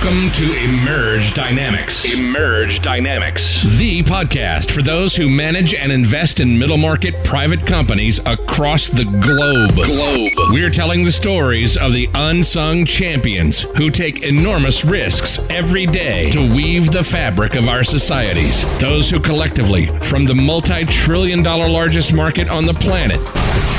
Welcome 0.00 0.30
to 0.30 0.52
Emerge 0.52 1.34
Dynamics. 1.34 2.14
Emerge 2.14 2.80
Dynamics. 2.82 3.42
The 3.78 4.04
podcast 4.04 4.70
for 4.70 4.80
those 4.80 5.16
who 5.16 5.28
manage 5.28 5.74
and 5.74 5.90
invest 5.90 6.38
in 6.38 6.56
middle 6.56 6.78
market 6.78 7.24
private 7.24 7.66
companies 7.66 8.20
across 8.24 8.88
the 8.90 9.04
globe. 9.04 9.72
Globe. 9.72 10.52
We're 10.52 10.70
telling 10.70 11.02
the 11.02 11.10
stories 11.10 11.76
of 11.76 11.92
the 11.92 12.08
unsung 12.14 12.84
champions 12.84 13.62
who 13.76 13.90
take 13.90 14.22
enormous 14.22 14.84
risks 14.84 15.40
every 15.50 15.84
day 15.84 16.30
to 16.30 16.48
weave 16.54 16.92
the 16.92 17.02
fabric 17.02 17.56
of 17.56 17.66
our 17.66 17.82
societies. 17.82 18.78
Those 18.78 19.10
who 19.10 19.18
collectively, 19.18 19.86
from 20.02 20.26
the 20.26 20.34
multi 20.34 20.84
trillion 20.84 21.42
dollar 21.42 21.68
largest 21.68 22.12
market 22.12 22.48
on 22.48 22.66
the 22.66 22.74
planet, 22.74 23.20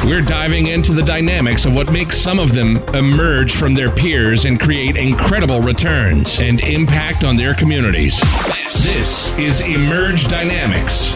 we're 0.04 0.22
diving 0.22 0.68
into 0.68 0.92
the 0.92 1.04
dynamics 1.04 1.66
of 1.66 1.74
what 1.74 1.94
makes 1.94 2.18
some 2.18 2.40
of 2.40 2.54
them 2.54 2.78
emerge 2.94 3.56
from 3.56 3.74
their 3.74 3.90
peers 3.90 4.44
and 4.44 4.60
create 4.60 4.98
incredible 4.98 5.62
returns 5.62 6.09
and 6.14 6.60
impact 6.62 7.24
on 7.24 7.36
their 7.36 7.54
communities. 7.54 8.20
This 8.66 9.38
is 9.38 9.62
Emerge 9.62 10.28
Dynamics. 10.28 11.14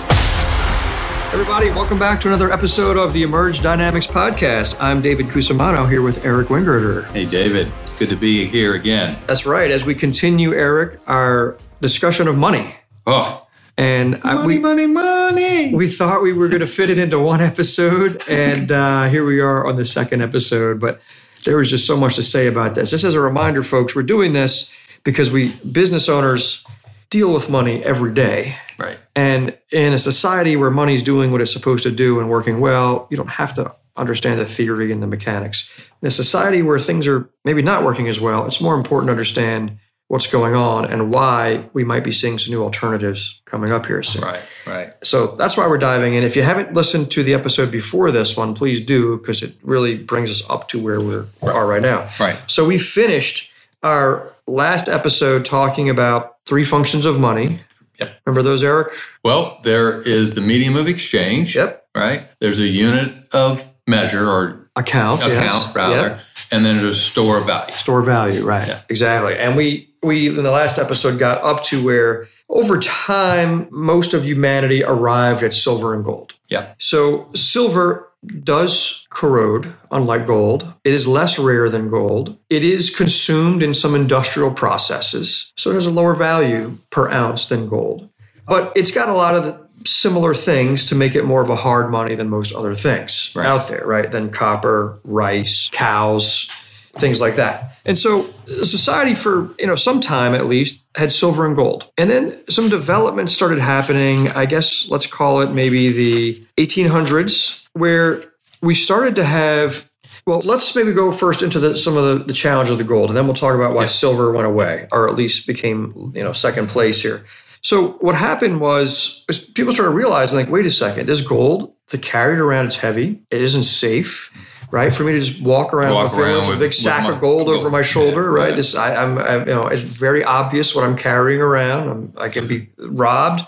Everybody, 1.34 1.72
welcome 1.72 1.98
back 1.98 2.22
to 2.22 2.28
another 2.28 2.54
episode 2.54 2.96
of 2.96 3.12
the 3.12 3.24
Emerge 3.24 3.64
Dynamics 3.64 4.06
podcast. 4.06 4.78
I'm 4.80 5.02
David 5.02 5.28
Cusimano 5.30 5.90
here 5.90 6.04
with 6.04 6.24
Eric 6.24 6.50
Wingerter. 6.50 7.06
Hey, 7.12 7.26
David. 7.26 7.72
Good 7.98 8.10
to 8.10 8.16
be 8.16 8.46
here 8.46 8.76
again. 8.76 9.18
That's 9.26 9.48
right. 9.48 9.72
As 9.72 9.84
we 9.84 9.96
continue, 9.96 10.54
Eric, 10.54 11.00
our 11.08 11.58
discussion 11.82 12.28
of 12.28 12.38
money. 12.38 12.76
Oh, 13.08 13.48
And 13.80 14.22
I, 14.24 14.36
money, 14.36 14.48
we, 14.48 14.60
money, 14.60 14.86
money. 14.86 15.74
we 15.74 15.90
thought 15.90 16.22
we 16.22 16.34
were 16.34 16.50
going 16.50 16.60
to 16.62 16.68
fit 16.68 16.92
it 16.92 17.00
into 17.00 17.18
one 17.18 17.42
episode, 17.42 18.22
and 18.30 18.72
uh, 18.72 19.06
here 19.06 19.26
we 19.26 19.40
are 19.40 19.66
on 19.66 19.76
the 19.76 19.86
second 19.86 20.22
episode. 20.22 20.80
But 20.80 21.02
there 21.46 21.58
was 21.58 21.72
just 21.72 21.88
so 21.88 21.98
much 21.98 22.16
to 22.18 22.24
say 22.24 22.46
about 22.46 22.76
this. 22.76 22.92
Just 22.92 23.04
as 23.04 23.16
a 23.16 23.20
reminder, 23.20 23.64
folks, 23.64 23.96
we're 23.96 24.04
doing 24.04 24.34
this 24.34 24.72
because 25.04 25.32
we 25.32 25.54
business 25.72 26.10
owners 26.10 26.66
deal 27.10 27.32
with 27.32 27.50
money 27.50 27.84
every 27.84 28.14
day. 28.14 28.56
Right. 28.78 28.98
And 29.16 29.56
in 29.72 29.94
a 29.94 30.00
society 30.00 30.56
where 30.56 30.72
money's 30.72 31.04
doing 31.04 31.32
what 31.32 31.42
it's 31.42 31.54
supposed 31.54 31.84
to 31.84 31.92
do 31.92 32.20
and 32.20 32.30
working 32.30 32.60
well, 32.60 33.08
you 33.12 33.18
don't 33.18 33.30
have 33.30 33.54
to 33.56 33.76
understand 33.96 34.40
the 34.40 34.46
theory 34.46 34.92
and 34.92 35.04
the 35.04 35.08
mechanics. 35.08 35.70
In 36.02 36.08
a 36.08 36.12
society 36.12 36.62
where 36.62 36.80
things 36.80 37.08
are 37.08 37.30
maybe 37.46 37.62
not 37.62 37.84
working 37.84 38.08
as 38.08 38.20
well, 38.20 38.46
it's 38.46 38.60
more 38.60 38.76
important 38.76 39.10
to 39.10 39.12
understand 39.12 39.78
what's 40.08 40.28
going 40.28 40.56
on 40.56 40.86
and 40.86 41.14
why 41.14 41.70
we 41.74 41.84
might 41.84 42.04
be 42.04 42.12
seeing 42.12 42.38
some 42.38 42.54
new 42.54 42.62
alternatives 42.62 43.42
coming 43.46 43.72
up 43.72 43.86
here 43.86 44.04
soon. 44.04 44.24
Right, 44.24 44.42
right. 44.66 44.94
So 45.04 45.36
that's 45.36 45.56
why 45.56 45.68
we're 45.68 45.78
diving 45.78 46.16
in. 46.16 46.24
If 46.24 46.36
you 46.36 46.42
haven't 46.42 46.74
listened 46.74 47.10
to 47.12 47.24
the 47.24 47.34
episode 47.34 47.72
before 47.72 48.12
this 48.12 48.36
one, 48.36 48.54
please 48.54 48.82
do 48.82 49.18
because 49.18 49.42
it 49.42 49.56
really 49.64 49.98
brings 49.98 50.30
us 50.30 50.48
up 50.50 50.68
to 50.70 50.80
where 50.80 51.00
we 51.00 51.16
are 51.42 51.66
right 51.66 51.82
now. 51.82 52.10
Right. 52.20 52.38
So 52.48 52.66
we 52.66 52.80
finished 52.80 53.52
our 53.82 54.33
last 54.48 54.88
episode 54.90 55.46
talking 55.46 55.90
about 55.90 56.38
three 56.46 56.64
functions 56.64 57.06
of 57.06 57.20
money. 57.20 57.60
Yep. 58.00 58.16
Remember 58.26 58.42
those, 58.42 58.64
Eric? 58.64 58.92
Well, 59.24 59.60
there 59.64 60.02
is 60.02 60.34
the 60.36 60.42
medium 60.42 60.76
of 60.76 60.88
exchange. 60.88 61.56
Yep. 61.56 61.86
Right. 61.96 62.28
There's 62.40 62.60
a 62.60 62.66
unit 62.68 63.14
of 63.34 63.68
measure 63.88 64.28
or 64.30 64.70
Account. 64.76 65.22
account, 65.22 65.34
yes. 65.36 65.76
rather. 65.76 65.96
Yep. 65.96 66.20
And 66.52 66.66
then 66.66 66.80
there's 66.80 67.00
store 67.02 67.38
of 67.38 67.46
value. 67.46 67.72
Store 67.72 68.02
value, 68.02 68.44
right. 68.44 68.68
Yeah. 68.68 68.82
Exactly. 68.90 69.38
And 69.38 69.56
we 69.56 69.94
we 70.02 70.28
in 70.28 70.44
the 70.44 70.52
last 70.52 70.78
episode 70.80 71.20
got 71.20 71.42
up 71.44 71.64
to 71.66 71.84
where 71.84 72.28
over 72.50 72.80
time 72.80 73.68
most 73.72 74.14
of 74.14 74.26
humanity 74.26 74.84
arrived 74.84 75.44
at 75.44 75.54
silver 75.54 75.94
and 75.94 76.04
gold. 76.04 76.34
Yeah. 76.50 76.74
So 76.80 77.30
silver 77.36 78.10
does 78.44 79.06
corrode, 79.10 79.74
unlike 79.92 80.26
gold. 80.26 80.74
It 80.84 80.94
is 80.94 81.08
less 81.08 81.38
rare 81.38 81.70
than 81.70 81.90
gold. 81.90 82.38
It 82.50 82.64
is 82.64 82.96
consumed 82.96 83.64
in 83.64 83.74
some 83.74 83.96
industrial 83.96 84.52
processes, 84.52 85.52
so 85.58 85.72
it 85.72 85.76
has 85.76 85.86
a 85.86 85.92
lower 85.92 86.16
value 86.16 86.78
per 86.90 87.10
ounce 87.10 87.46
than 87.46 87.68
gold. 87.68 88.10
But 88.48 88.72
it's 88.76 88.92
got 88.92 89.10
a 89.10 89.14
lot 89.14 89.36
of 89.36 89.60
similar 89.86 90.34
things 90.34 90.86
to 90.88 90.96
make 90.96 91.16
it 91.16 91.26
more 91.26 91.42
of 91.42 91.50
a 91.50 91.56
hard 91.56 91.92
money 91.92 92.16
than 92.16 92.30
most 92.30 92.54
other 92.56 92.76
things 92.76 93.32
Right. 93.36 93.46
out 93.46 93.68
there, 93.68 93.86
right? 93.86 94.10
Than 94.10 94.30
copper, 94.30 94.98
rice, 95.04 95.70
cows, 95.74 96.50
things 96.98 97.20
like 97.20 97.36
that. 97.36 97.78
And 97.86 98.00
so 98.00 98.28
society 98.64 99.14
for, 99.14 99.50
you 99.60 99.68
know, 99.68 99.76
some 99.76 100.00
time 100.00 100.36
at 100.36 100.48
least 100.48 100.82
had 100.96 101.12
silver 101.12 101.46
and 101.46 101.56
gold. 101.56 101.88
And 101.98 102.10
then 102.10 102.38
some 102.50 102.70
developments 102.70 103.34
started 103.34 103.60
happening, 103.60 104.30
I 104.30 104.46
guess 104.46 104.88
let's 104.90 105.08
call 105.08 105.42
it 105.42 105.52
maybe 105.52 105.92
the 105.92 106.34
1800s 106.58 107.63
where 107.74 108.24
we 108.62 108.76
started 108.76 109.16
to 109.16 109.24
have 109.24 109.90
well, 110.26 110.40
let's 110.40 110.74
maybe 110.74 110.94
go 110.94 111.12
first 111.12 111.44
into 111.44 111.60
the, 111.60 111.76
some 111.76 111.98
of 111.98 112.20
the, 112.20 112.26
the 112.26 112.34
challenge 112.34 112.70
of 112.70 112.78
the 112.78 112.84
gold, 112.86 113.10
and 113.10 113.18
then 113.18 113.26
we'll 113.26 113.36
talk 113.36 113.56
about 113.56 113.74
why 113.74 113.86
silver 113.88 114.32
went 114.32 114.48
away, 114.48 114.88
or 114.92 115.10
at 115.10 115.16
least 115.16 115.46
became, 115.46 116.14
you 116.16 116.24
know, 116.24 116.32
second 116.32 116.70
place 116.70 117.02
here. 117.02 117.26
So 117.62 117.94
what 118.00 118.16
happened 118.16 118.62
was, 118.62 119.26
was 119.28 119.40
people 119.44 119.74
started 119.74 119.92
realizing, 119.92 120.38
like, 120.40 120.50
wait 120.50 120.66
a 120.66 120.72
second, 120.72 121.08
this 121.08 121.22
gold, 121.22 121.74
to 121.88 121.98
carry 121.98 122.36
it 122.36 122.40
around, 122.40 122.68
it's 122.68 122.78
heavy, 122.78 123.22
it 123.32 123.42
isn't 123.42 123.64
safe, 123.64 124.32
right? 124.72 124.94
For 124.94 125.04
me 125.04 125.12
to 125.12 125.20
just 125.20 125.42
walk 125.42 125.74
around 125.74 125.94
Walk 125.94 126.18
around 126.18 126.48
with 126.48 126.56
a 126.56 126.60
big 126.60 126.74
sack 126.74 127.06
of 127.10 127.20
gold 127.20 127.48
gold. 127.48 127.60
over 127.60 127.70
my 127.70 127.82
shoulder, 127.82 128.24
Yeah, 128.24 128.44
right? 128.44 128.50
yeah. 128.52 128.56
This, 128.56 128.76
I, 128.76 128.96
I'm, 128.96 129.18
I, 129.18 129.40
you 129.40 129.46
know, 129.46 129.68
it's 129.68 129.82
very 129.82 130.24
obvious 130.24 130.74
what 130.74 130.86
I'm 130.86 130.96
carrying 130.96 131.42
around. 131.42 131.90
I'm, 131.90 132.14
I 132.18 132.30
can 132.30 132.48
be 132.48 132.70
robbed, 132.78 133.46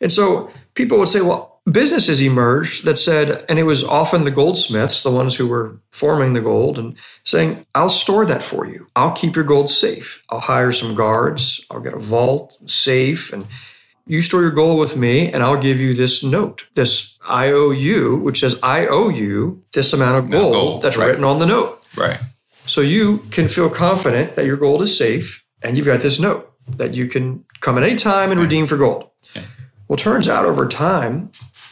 and 0.00 0.12
so 0.12 0.50
people 0.74 0.98
would 0.98 1.08
say, 1.08 1.20
well, 1.20 1.55
businesses 1.70 2.20
emerged 2.22 2.84
that 2.84 2.98
said, 2.98 3.44
and 3.48 3.58
it 3.58 3.64
was 3.64 3.82
often 3.84 4.24
the 4.24 4.30
goldsmiths, 4.30 5.02
the 5.02 5.10
ones 5.10 5.36
who 5.36 5.48
were 5.48 5.80
forming 5.90 6.32
the 6.32 6.40
gold, 6.40 6.78
and 6.78 6.96
saying, 7.24 7.66
I'll 7.74 7.88
store 7.88 8.24
that 8.26 8.42
for 8.42 8.66
you. 8.66 8.86
I'll 8.94 9.12
keep 9.12 9.34
your 9.34 9.44
gold 9.44 9.70
safe. 9.70 10.24
I'll 10.30 10.40
hire 10.40 10.72
some 10.72 10.94
guards. 10.94 11.64
I'll 11.70 11.80
get 11.80 11.94
a 11.94 11.98
vault, 11.98 12.56
safe, 12.70 13.32
and 13.32 13.46
you 14.06 14.22
store 14.22 14.42
your 14.42 14.52
gold 14.52 14.78
with 14.78 14.96
me, 14.96 15.32
and 15.32 15.42
I'll 15.42 15.60
give 15.60 15.80
you 15.80 15.92
this 15.92 16.22
note, 16.22 16.68
this 16.74 17.18
IOU, 17.28 18.20
which 18.22 18.40
says, 18.40 18.58
I 18.62 18.86
owe 18.86 19.08
you 19.08 19.64
this 19.72 19.92
amount 19.92 20.24
of 20.24 20.30
gold, 20.30 20.52
gold, 20.52 20.82
that's 20.82 20.96
right. 20.96 21.06
written 21.06 21.24
on 21.24 21.40
the 21.40 21.46
note. 21.46 21.82
Right. 21.96 22.20
So 22.66 22.80
you 22.80 23.18
can 23.30 23.48
feel 23.48 23.68
confident 23.68 24.36
that 24.36 24.46
your 24.46 24.56
gold 24.56 24.82
is 24.82 24.96
safe 24.96 25.44
and 25.62 25.76
you've 25.76 25.86
got 25.86 26.00
this 26.00 26.20
note 26.20 26.52
that 26.68 26.94
you 26.94 27.06
can 27.06 27.44
come 27.60 27.78
at 27.78 27.84
any 27.84 27.96
time 27.96 28.30
and 28.30 28.40
redeem 28.40 28.66
for 28.66 28.76
gold. 28.76 29.10
Well, 29.88 29.96
turns 29.96 30.28
out 30.28 30.44
over 30.44 30.66
time, 30.66 31.30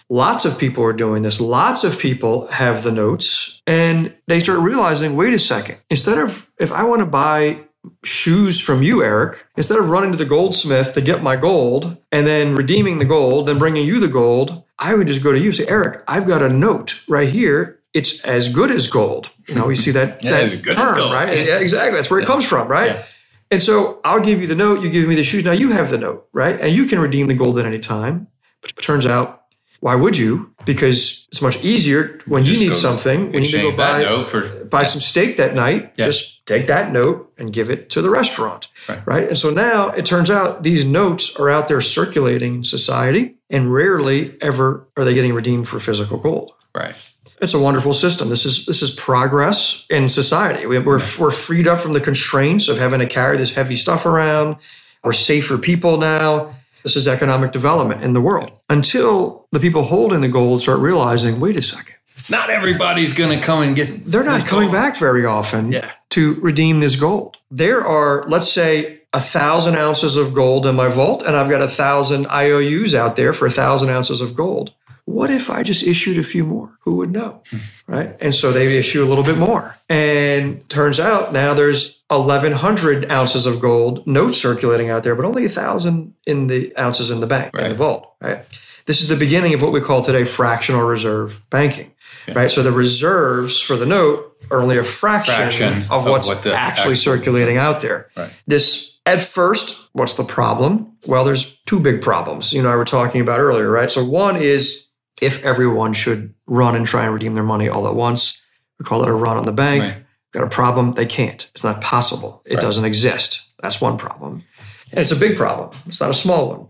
lots 0.08 0.44
of 0.44 0.58
people 0.58 0.84
are 0.84 0.92
doing 0.92 1.22
this. 1.22 1.40
Lots 1.40 1.84
of 1.84 1.98
people 1.98 2.46
have 2.48 2.82
the 2.82 2.92
notes 2.92 3.62
and 3.66 4.14
they 4.26 4.40
start 4.40 4.60
realizing 4.60 5.16
wait 5.16 5.32
a 5.34 5.38
second, 5.38 5.78
instead 5.90 6.18
of 6.18 6.50
if 6.58 6.72
I 6.72 6.82
want 6.84 7.00
to 7.00 7.06
buy 7.06 7.60
shoes 8.02 8.60
from 8.60 8.82
you, 8.82 9.02
Eric, 9.02 9.46
instead 9.56 9.78
of 9.78 9.90
running 9.90 10.12
to 10.12 10.18
the 10.18 10.24
goldsmith 10.24 10.94
to 10.94 11.00
get 11.00 11.22
my 11.22 11.36
gold 11.36 11.96
and 12.10 12.26
then 12.26 12.54
redeeming 12.54 12.98
the 12.98 13.04
gold, 13.04 13.46
then 13.46 13.58
bringing 13.58 13.86
you 13.86 14.00
the 14.00 14.08
gold, 14.08 14.62
I 14.78 14.94
would 14.94 15.06
just 15.06 15.22
go 15.22 15.32
to 15.32 15.38
you 15.38 15.46
and 15.46 15.56
say, 15.56 15.66
Eric, 15.66 16.02
I've 16.08 16.26
got 16.26 16.42
a 16.42 16.48
note 16.48 17.02
right 17.08 17.28
here. 17.28 17.80
It's 17.92 18.22
as 18.24 18.48
good 18.48 18.70
as 18.70 18.88
gold. 18.88 19.30
You 19.46 19.54
know, 19.54 19.66
we 19.66 19.76
see 19.76 19.92
that, 19.92 20.22
Yeah, 20.24 20.30
that 20.32 20.44
as 20.44 20.60
good 20.60 20.76
as 20.76 20.98
term, 20.98 21.12
right? 21.12 21.46
Yeah, 21.46 21.58
exactly. 21.58 21.96
That's 21.96 22.10
where 22.10 22.20
it 22.20 22.26
comes 22.26 22.46
from, 22.46 22.68
right? 22.68 22.96
Yeah. 22.96 23.04
And 23.50 23.62
so 23.62 24.00
I'll 24.04 24.20
give 24.20 24.40
you 24.40 24.46
the 24.46 24.54
note, 24.54 24.82
you 24.82 24.90
give 24.90 25.06
me 25.08 25.14
the 25.14 25.22
shoes. 25.22 25.44
Now 25.44 25.52
you 25.52 25.70
have 25.70 25.90
the 25.90 25.98
note, 25.98 26.28
right? 26.32 26.60
And 26.60 26.74
you 26.74 26.86
can 26.86 26.98
redeem 26.98 27.28
the 27.28 27.34
gold 27.34 27.58
at 27.58 27.66
any 27.66 27.78
time. 27.78 28.28
But 28.62 28.70
it 28.70 28.82
turns 28.82 29.06
out, 29.06 29.43
why 29.84 29.94
would 29.94 30.16
you? 30.16 30.50
Because 30.64 31.26
it's 31.30 31.42
much 31.42 31.62
easier 31.62 32.18
when 32.26 32.46
you 32.46 32.52
Just 32.54 32.60
need 32.64 32.76
something, 32.78 33.20
when 33.32 33.44
you 33.44 33.52
need 33.52 33.52
to 33.52 33.70
go 33.72 33.76
buy, 33.76 34.24
for- 34.24 34.64
buy 34.64 34.84
some 34.84 35.02
steak 35.02 35.36
that 35.36 35.54
night, 35.54 35.92
Yeah. 35.98 36.06
just 36.06 36.46
take 36.46 36.68
that 36.68 36.90
note 36.90 37.30
and 37.36 37.52
give 37.52 37.68
it 37.68 37.90
to 37.90 38.00
the 38.00 38.08
restaurant, 38.08 38.68
Right. 38.88 39.00
right? 39.04 39.28
And 39.28 39.36
so 39.36 39.50
now 39.50 39.90
it 39.90 40.06
turns 40.06 40.30
out 40.30 40.62
these 40.62 40.86
notes 40.86 41.36
are 41.38 41.50
out 41.50 41.68
there 41.68 41.82
circulating 41.82 42.54
in 42.54 42.64
society, 42.64 43.34
and 43.50 43.74
rarely 43.74 44.36
ever 44.40 44.88
are 44.96 45.04
they 45.04 45.12
getting 45.12 45.34
redeemed 45.34 45.68
for 45.68 45.78
physical 45.78 46.16
gold. 46.16 46.52
Right. 46.74 46.94
It's 47.42 47.52
a 47.52 47.58
wonderful 47.58 47.92
system. 47.92 48.30
This 48.30 48.46
is 48.46 48.64
this 48.64 48.80
is 48.80 48.90
progress 48.90 49.84
in 49.90 50.08
society. 50.08 50.64
We, 50.64 50.78
we're 50.78 51.02
we're 51.20 51.30
freed 51.30 51.68
up 51.68 51.78
from 51.78 51.92
the 51.92 52.00
constraints 52.00 52.68
of 52.68 52.78
having 52.78 53.00
to 53.00 53.06
carry 53.06 53.36
this 53.36 53.52
heavy 53.52 53.76
stuff 53.76 54.06
around. 54.06 54.56
We're 55.02 55.12
safer 55.12 55.58
people 55.58 55.98
now. 55.98 56.54
This 56.84 56.96
is 56.96 57.08
economic 57.08 57.50
development 57.50 58.02
in 58.04 58.12
the 58.12 58.20
world. 58.20 58.52
Until 58.68 59.46
the 59.52 59.58
people 59.58 59.82
holding 59.84 60.20
the 60.20 60.28
gold 60.28 60.60
start 60.60 60.80
realizing, 60.80 61.40
wait 61.40 61.56
a 61.56 61.62
second, 61.62 61.94
Not 62.28 62.50
everybody's 62.50 63.12
going 63.14 63.36
to 63.38 63.44
come 63.44 63.62
and 63.62 63.74
get. 63.74 64.04
they're 64.04 64.22
not 64.22 64.46
coming 64.46 64.66
gold. 64.68 64.74
back 64.74 64.96
very 64.96 65.24
often 65.24 65.72
Yeah. 65.72 65.90
to 66.10 66.34
redeem 66.42 66.80
this 66.80 66.96
gold. 66.96 67.38
There 67.50 67.84
are, 67.86 68.24
let's 68.28 68.52
say, 68.52 69.00
a 69.14 69.20
thousand 69.20 69.76
ounces 69.76 70.16
of 70.18 70.34
gold 70.34 70.66
in 70.66 70.74
my 70.76 70.88
vault, 70.88 71.22
and 71.26 71.36
I've 71.36 71.48
got 71.48 71.62
a 71.62 71.68
thousand 71.68 72.26
IOUs 72.26 72.94
out 72.94 73.16
there 73.16 73.32
for 73.32 73.46
a 73.46 73.50
thousand 73.50 73.88
ounces 73.88 74.20
of 74.20 74.34
gold. 74.34 74.72
What 75.06 75.30
if 75.30 75.50
I 75.50 75.62
just 75.62 75.86
issued 75.86 76.18
a 76.18 76.22
few 76.22 76.44
more? 76.44 76.78
Who 76.80 76.94
would 76.96 77.10
know? 77.10 77.42
Hmm. 77.50 77.58
right? 77.86 78.16
And 78.20 78.34
so 78.34 78.52
they 78.52 78.78
issue 78.78 79.04
a 79.04 79.06
little 79.06 79.24
bit 79.24 79.36
more. 79.36 79.76
And 79.88 80.66
turns 80.70 80.98
out 80.98 81.32
now 81.32 81.52
there's 81.52 82.02
1,100 82.08 83.10
ounces 83.10 83.46
of 83.46 83.60
gold 83.60 84.06
notes 84.06 84.40
circulating 84.40 84.90
out 84.90 85.02
there, 85.02 85.14
but 85.14 85.24
only 85.24 85.44
a 85.44 85.48
thousand 85.48 86.14
in 86.26 86.46
the 86.46 86.76
ounces 86.78 87.10
in 87.10 87.20
the 87.20 87.26
bank, 87.26 87.54
in 87.56 87.68
the 87.70 87.74
vault, 87.74 88.14
right? 88.20 88.44
This 88.86 89.00
is 89.00 89.08
the 89.08 89.16
beginning 89.16 89.54
of 89.54 89.62
what 89.62 89.72
we 89.72 89.80
call 89.80 90.02
today 90.02 90.24
fractional 90.24 90.82
reserve 90.86 91.44
banking, 91.50 91.92
right? 92.34 92.50
So 92.50 92.62
the 92.62 92.72
reserves 92.72 93.60
for 93.60 93.76
the 93.76 93.86
note 93.86 94.36
are 94.50 94.60
only 94.60 94.76
a 94.78 94.84
fraction, 94.84 95.34
Fraction 95.34 95.82
of 95.84 95.92
of 95.92 96.06
what's 96.06 96.28
what 96.28 96.46
actually 96.46 96.92
actual- 96.92 96.96
circulating 96.96 97.56
out 97.56 97.80
there. 97.80 98.08
Right. 98.16 98.30
This 98.46 98.98
At 99.06 99.20
first, 99.20 99.78
what's 99.92 100.14
the 100.14 100.24
problem? 100.24 100.96
Well, 101.06 101.24
there's 101.24 101.58
two 101.66 101.80
big 101.80 102.00
problems. 102.00 102.52
You 102.52 102.62
know, 102.62 102.70
I 102.70 102.76
were 102.76 102.84
talking 102.86 103.20
about 103.20 103.40
earlier, 103.40 103.70
right? 103.70 103.90
So 103.90 104.04
one 104.04 104.36
is 104.36 104.83
if 105.24 105.44
everyone 105.44 105.92
should 105.92 106.34
run 106.46 106.76
and 106.76 106.86
try 106.86 107.04
and 107.04 107.14
redeem 107.14 107.34
their 107.34 107.42
money 107.44 107.68
all 107.68 107.86
at 107.88 107.94
once, 107.94 108.40
we 108.78 108.84
call 108.84 109.02
it 109.02 109.08
a 109.08 109.12
run 109.12 109.36
on 109.36 109.44
the 109.44 109.52
bank. 109.52 109.82
Right. 109.82 109.96
Got 110.32 110.44
a 110.44 110.48
problem? 110.48 110.92
They 110.92 111.06
can't. 111.06 111.48
It's 111.54 111.64
not 111.64 111.80
possible. 111.80 112.42
It 112.44 112.54
Right. 112.54 112.60
doesn't 112.60 112.84
exist. 112.84 113.42
That's 113.62 113.80
one 113.80 113.96
problem. 113.96 114.42
And 114.90 115.00
it's 115.00 115.12
a 115.12 115.16
big 115.16 115.36
problem. 115.36 115.70
It's 115.86 116.00
not 116.00 116.10
a 116.10 116.14
small 116.14 116.48
one. 116.48 116.66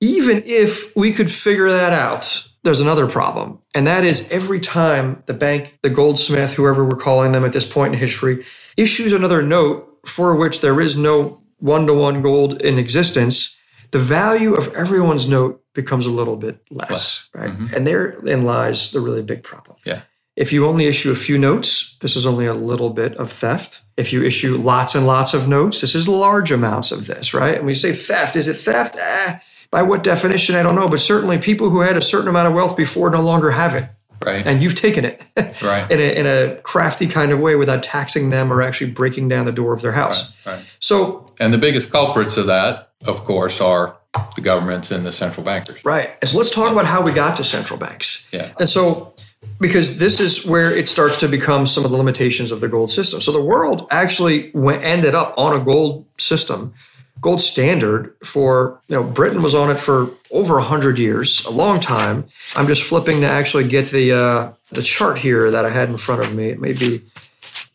Even 0.00 0.42
if 0.44 0.94
we 0.96 1.12
could 1.12 1.30
figure 1.30 1.70
that 1.70 1.92
out, 1.92 2.46
there's 2.64 2.80
another 2.80 3.06
problem. 3.06 3.58
And 3.74 3.86
that 3.86 4.04
is 4.04 4.28
every 4.30 4.60
time 4.60 5.22
the 5.26 5.34
bank, 5.34 5.78
the 5.82 5.90
goldsmith, 5.90 6.54
whoever 6.54 6.84
we're 6.84 6.96
calling 6.96 7.32
them 7.32 7.44
at 7.44 7.52
this 7.52 7.66
point 7.66 7.94
in 7.94 8.00
history, 8.00 8.44
issues 8.76 9.12
another 9.12 9.42
note 9.42 9.98
for 10.06 10.34
which 10.34 10.60
there 10.60 10.80
is 10.80 10.96
no 10.96 11.40
one 11.58 11.86
to 11.86 11.94
one 11.94 12.20
gold 12.20 12.60
in 12.60 12.78
existence, 12.78 13.56
the 13.94 14.00
value 14.00 14.54
of 14.54 14.74
everyone's 14.74 15.28
note 15.28 15.62
becomes 15.72 16.04
a 16.06 16.10
little 16.10 16.36
bit 16.36 16.56
less, 16.70 16.90
Less. 16.90 17.28
right? 17.32 17.50
Mhm. 17.56 17.72
And 17.72 17.86
therein 17.86 18.42
lies 18.42 18.90
the 18.90 19.00
really 19.00 19.22
big 19.22 19.42
problem. 19.44 19.76
Yeah. 19.84 20.00
If 20.36 20.52
you 20.52 20.66
only 20.66 20.86
issue 20.86 21.12
a 21.12 21.14
few 21.28 21.38
notes, 21.38 21.96
this 22.00 22.16
is 22.16 22.26
only 22.26 22.46
a 22.46 22.52
little 22.70 22.90
bit 22.90 23.16
of 23.18 23.30
theft. 23.30 23.82
If 23.96 24.12
you 24.12 24.24
issue 24.24 24.56
lots 24.56 24.96
and 24.96 25.06
lots 25.06 25.32
of 25.32 25.46
notes, 25.46 25.80
this 25.80 25.94
is 25.94 26.08
large 26.08 26.50
amounts 26.50 26.90
of 26.90 27.06
this, 27.06 27.32
right? 27.32 27.56
And 27.58 27.66
we 27.66 27.74
say 27.76 27.92
theft. 27.92 28.34
Is 28.34 28.48
it 28.48 28.56
theft? 28.58 28.96
Ah, 29.00 29.40
by 29.70 29.82
what 29.82 30.02
definition? 30.02 30.56
I 30.56 30.62
don't 30.64 30.74
know. 30.74 30.88
But 30.88 30.98
certainly 31.00 31.38
people 31.38 31.70
who 31.70 31.80
had 31.82 31.96
a 31.96 32.02
certain 32.02 32.28
amount 32.28 32.48
of 32.48 32.54
wealth 32.54 32.76
before 32.76 33.10
no 33.10 33.20
longer 33.22 33.52
have 33.52 33.76
it. 33.76 33.86
Right. 34.24 34.44
And 34.46 34.62
you've 34.62 34.74
taken 34.74 35.04
it 35.04 35.22
right. 35.62 35.88
in, 35.90 36.00
a, 36.00 36.18
in 36.20 36.26
a 36.26 36.56
crafty 36.62 37.06
kind 37.06 37.30
of 37.30 37.38
way 37.40 37.54
without 37.56 37.82
taxing 37.82 38.30
them 38.30 38.52
or 38.52 38.60
actually 38.62 38.90
breaking 38.90 39.28
down 39.28 39.44
the 39.46 39.52
door 39.52 39.72
of 39.72 39.82
their 39.82 39.92
house. 39.92 40.32
right. 40.46 40.64
So, 40.80 41.30
And 41.38 41.52
the 41.52 41.58
biggest 41.58 41.90
culprits 41.90 42.36
of 42.36 42.46
that, 42.46 42.90
of 43.06 43.24
course, 43.24 43.60
are 43.60 43.96
the 44.34 44.40
governments 44.40 44.90
and 44.90 45.04
the 45.04 45.12
central 45.12 45.44
bankers. 45.44 45.84
right. 45.84 46.16
And 46.20 46.28
so 46.28 46.38
let's 46.38 46.54
talk 46.54 46.70
about 46.70 46.86
how 46.86 47.02
we 47.02 47.12
got 47.12 47.36
to 47.38 47.44
central 47.44 47.78
banks. 47.78 48.28
Yeah. 48.32 48.52
And 48.58 48.68
so, 48.68 49.14
because 49.60 49.98
this 49.98 50.20
is 50.20 50.46
where 50.46 50.74
it 50.74 50.88
starts 50.88 51.18
to 51.18 51.28
become 51.28 51.66
some 51.66 51.84
of 51.84 51.90
the 51.90 51.96
limitations 51.96 52.50
of 52.50 52.60
the 52.60 52.68
gold 52.68 52.90
system. 52.90 53.20
So 53.20 53.32
the 53.32 53.42
world 53.42 53.86
actually 53.90 54.50
went, 54.54 54.82
ended 54.82 55.14
up 55.14 55.34
on 55.36 55.54
a 55.54 55.62
gold 55.62 56.06
system, 56.18 56.74
gold 57.20 57.40
standard 57.40 58.14
for, 58.24 58.80
you 58.88 58.96
know, 58.96 59.02
Britain 59.02 59.42
was 59.42 59.54
on 59.54 59.70
it 59.70 59.78
for 59.78 60.10
over 60.30 60.54
100 60.54 60.98
years, 60.98 61.44
a 61.44 61.50
long 61.50 61.80
time. 61.80 62.24
I'm 62.56 62.66
just 62.66 62.82
flipping 62.82 63.20
to 63.20 63.26
actually 63.26 63.68
get 63.68 63.86
the, 63.86 64.12
uh, 64.12 64.52
the 64.70 64.82
chart 64.82 65.18
here 65.18 65.50
that 65.50 65.64
I 65.64 65.70
had 65.70 65.88
in 65.88 65.96
front 65.96 66.22
of 66.22 66.34
me. 66.34 66.48
It 66.48 66.60
may 66.60 66.72
be 66.72 67.02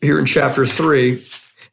here 0.00 0.18
in 0.18 0.26
chapter 0.26 0.66
three. 0.66 1.22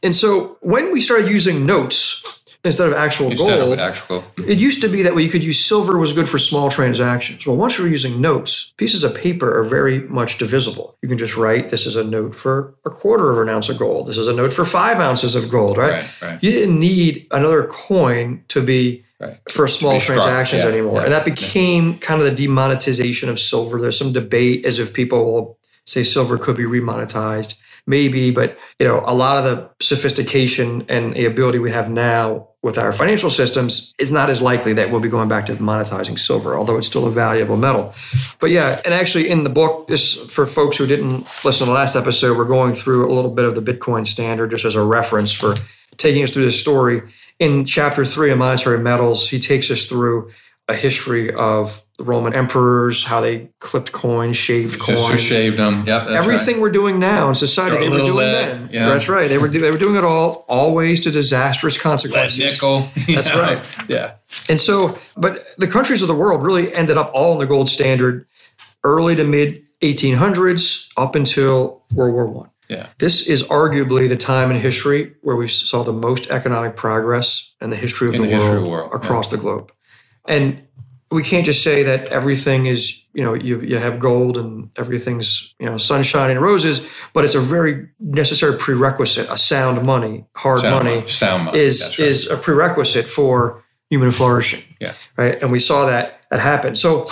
And 0.04 0.15
so 0.15 0.57
when 0.62 0.92
we 0.92 1.01
started 1.01 1.30
using 1.30 1.65
notes 1.65 2.36
instead 2.63 2.88
of 2.88 2.94
actual 2.94 3.31
Instead 3.31 3.59
gold, 3.59 3.74
of 3.74 3.80
actual. 3.80 4.21
Mm-hmm. 4.21 4.50
it 4.50 4.57
used 4.57 4.81
to 4.81 4.89
be 4.89 5.01
that 5.04 5.15
we 5.15 5.30
could 5.30 5.44
use 5.44 5.63
silver 5.63 5.98
was 5.98 6.13
good 6.13 6.27
for 6.27 6.38
small 6.38 6.69
transactions. 6.69 7.45
Well, 7.48 7.56
once 7.57 7.77
you're 7.77 7.88
using 7.88 8.19
notes, 8.19 8.74
pieces 8.77 9.04
of 9.04 9.15
paper 9.15 9.57
are 9.57 9.63
very 9.63 10.00
much 10.01 10.38
divisible. 10.38 10.98
You 11.01 11.09
can 11.09 11.18
just 11.18 11.38
write, 11.38 11.69
this 11.69 11.86
is 11.86 11.95
a 11.95 12.04
note 12.04 12.36
for 12.36 12.75
a 12.86 12.89
quarter 12.89 13.31
of 13.31 13.39
an 13.39 13.50
ounce 13.54 13.69
of 13.69 13.77
gold. 13.77 14.07
This 14.07 14.18
is 14.18 14.27
a 14.27 14.33
note 14.33 14.51
for 14.54 14.65
five 14.65 15.00
ounces 15.00 15.36
of 15.36 15.50
gold, 15.50 15.77
right? 15.77 15.92
Right, 16.04 16.21
right. 16.21 16.44
You 16.44 16.51
didn't 16.51 16.80
need 16.80 17.27
another 17.31 17.63
coin 17.68 18.44
to 18.50 18.62
be 18.62 19.04
Right. 19.19 19.36
for 19.50 19.68
small 19.68 20.00
transactions 20.00 20.62
yeah, 20.62 20.69
anymore. 20.69 20.98
yeah, 21.00 21.06
and 21.06 21.12
that 21.12 21.25
became 21.25 21.98
kind 21.98 22.21
of 22.21 22.27
the 22.27 22.36
demonetization 22.45 23.30
of 23.30 23.39
silver. 23.39 23.81
There's 23.81 23.98
some 23.98 24.13
debate 24.13 24.63
as 24.63 24.77
if 24.77 24.94
people 24.94 25.25
will 25.25 25.57
say 25.86 26.04
silver 26.04 26.38
could 26.38 26.56
be 26.56 26.65
remonetized. 26.65 27.56
Maybe, 27.89 28.31
but 28.31 28.57
you 28.79 28.87
know, 28.87 29.01
a 29.05 29.15
lot 29.15 29.37
of 29.37 29.45
the 29.45 29.69
sophistication 29.83 30.85
and 30.89 31.13
the 31.13 31.25
ability 31.25 31.57
we 31.57 31.71
have 31.71 31.89
now 31.89 32.49
with 32.61 32.77
our 32.77 32.91
financial 32.91 33.29
systems 33.29 33.93
is 33.97 34.11
not 34.11 34.29
as 34.29 34.41
likely 34.41 34.73
that 34.73 34.91
we'll 34.91 34.99
be 34.99 35.07
going 35.07 35.29
back 35.29 35.45
to 35.45 35.55
monetizing 35.55 36.19
silver, 36.19 36.57
although 36.57 36.77
it's 36.77 36.87
still 36.87 37.07
a 37.07 37.11
valuable 37.11 37.55
metal. 37.55 37.95
But 38.39 38.49
yeah, 38.51 38.81
and 38.83 38.93
actually 38.93 39.29
in 39.29 39.45
the 39.45 39.49
book, 39.49 39.87
this 39.87 40.15
for 40.15 40.45
folks 40.45 40.75
who 40.75 40.85
didn't 40.85 41.21
listen 41.45 41.59
to 41.59 41.65
the 41.65 41.71
last 41.71 41.95
episode, 41.95 42.37
we're 42.37 42.43
going 42.43 42.73
through 42.73 43.09
a 43.09 43.13
little 43.13 43.31
bit 43.31 43.45
of 43.45 43.55
the 43.55 43.61
Bitcoin 43.61 44.05
standard 44.05 44.51
just 44.51 44.65
as 44.65 44.75
a 44.75 44.83
reference 44.83 45.31
for 45.31 45.55
taking 45.95 46.23
us 46.23 46.31
through 46.31 46.43
this 46.43 46.59
story. 46.59 47.03
In 47.39 47.63
chapter 47.63 48.03
three 48.03 48.31
of 48.31 48.37
Monetary 48.37 48.79
Metals, 48.79 49.29
he 49.29 49.39
takes 49.39 49.71
us 49.71 49.85
through 49.85 50.31
a 50.69 50.75
history 50.75 51.33
of 51.33 51.81
the 51.97 52.03
Roman 52.03 52.33
emperors, 52.33 53.03
how 53.05 53.21
they 53.21 53.49
clipped 53.59 53.91
coins, 53.93 54.35
shaved 54.35 54.79
coins. 54.79 55.09
to 55.11 55.17
shave 55.17 55.55
them. 55.57 55.85
Yep. 55.87 56.07
Everything 56.09 56.59
we're 56.59 56.69
doing 56.71 56.99
now 56.99 57.29
in 57.29 57.35
society, 57.35 57.77
they 57.77 57.89
were 57.89 57.97
doing 57.97 58.13
lead, 58.15 58.33
then. 58.33 58.69
yeah. 58.71 58.89
That's 58.89 59.07
right. 59.09 59.29
They 59.29 59.37
were 59.37 59.47
do- 59.47 59.59
they 59.61 59.71
were 59.71 59.77
doing 59.77 59.95
it 59.95 60.03
all, 60.03 60.45
always 60.49 60.99
to 61.01 61.11
disastrous 61.11 61.75
Right. 61.77 61.83
Lead 61.85 61.91
consequences. 61.91 62.37
nickel. 62.39 62.89
That's 63.07 63.29
Yeah. 63.29 63.39
right. 63.39 63.59
Yeah. 63.87 64.11
And 64.49 64.59
so, 64.59 64.99
but 65.15 65.45
the 65.57 65.67
countries 65.67 66.01
of 66.01 66.07
the 66.09 66.15
world 66.15 66.43
really 66.43 66.73
ended 66.75 66.97
up 66.97 67.11
all 67.13 67.33
in 67.33 67.39
the 67.39 67.45
gold 67.45 67.69
standard, 67.69 68.25
early 68.83 69.15
to 69.15 69.23
mid 69.23 69.63
1800s 69.81 70.89
up 70.97 71.15
until 71.15 71.81
World 71.93 72.13
War 72.13 72.25
One. 72.27 72.49
Yeah. 72.69 72.87
This 72.97 73.25
is 73.27 73.43
arguably 73.43 74.09
the 74.09 74.17
time 74.17 74.51
in 74.51 74.59
history 74.59 75.13
where 75.21 75.35
we 75.37 75.47
saw 75.47 75.83
the 75.83 75.93
most 75.93 76.29
economic 76.29 76.75
progress 76.75 77.53
in 77.61 77.69
the 77.69 77.77
history 77.77 78.09
of, 78.09 78.15
In 78.15 78.23
the, 78.23 78.27
the 78.27 78.33
history 78.35 78.49
world 78.49 78.57
of 78.57 78.63
the 78.63 78.69
world, 78.69 78.91
across 78.93 79.27
the 79.29 79.37
globe. 79.37 79.71
And 80.27 80.62
we 81.09 81.24
can't 81.24 81.45
just 81.45 81.63
say 81.63 81.83
that 81.83 82.09
everything 82.09 82.65
is, 82.65 83.01
you 83.13 83.24
know, 83.24 83.33
you, 83.33 83.62
you 83.62 83.77
have 83.77 83.97
gold 84.00 84.38
and 84.38 84.69
everything's, 84.75 85.56
you 85.59 85.65
know, 85.65 85.77
sunshine 85.77 86.29
and 86.31 86.41
roses, 86.41 86.85
but 87.13 87.24
it's 87.24 87.33
a 87.35 87.39
very 87.39 87.88
necessary 88.00 88.57
prerequisite. 88.57 89.29
A 89.29 89.38
sound 89.38 89.85
money, 89.85 90.25
hard 90.35 90.62
Sound 90.62 90.83
money, 90.83 90.95
money. 90.97 91.07
Sound 91.09 91.45
money. 91.45 91.59
is 91.59 91.97
right. 91.97 92.07
is 92.09 92.29
a 92.29 92.35
prerequisite 92.38 93.07
for 93.07 93.63
human 93.89 94.12
flourishing 94.12 94.63
Yeah. 94.81 94.94
right? 95.15 95.41
And 95.41 95.50
we 95.51 95.59
saw 95.59 95.85
that 95.85 96.19
that 96.30 96.41
happen. 96.41 96.75
So 96.75 97.09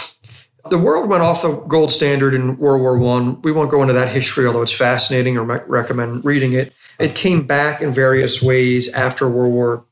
the 0.70 0.78
world 0.78 1.08
went 1.08 1.24
off 1.24 1.42
the 1.42 1.54
gold 1.56 1.92
standard 1.94 2.34
in 2.34 2.58
World 2.58 2.82
War 2.82 2.98
One. 2.98 3.42
We 3.44 3.54
won't 3.54 3.72
go 3.72 3.82
into 3.82 3.94
that 3.94 4.10
history, 4.10 4.46
although 4.46 4.62
it's 4.64 4.74
fascinating. 4.74 5.38
I 5.38 5.42
re- 5.42 5.62
recommend 5.68 6.26
reading 6.26 6.52
it. 6.52 6.74
It 7.00 7.16
came 7.16 7.48
back 7.48 7.82
in 7.82 7.92
various 7.94 8.42
ways 8.42 8.92
after 8.94 9.30
World 9.30 9.54
War 9.54 9.86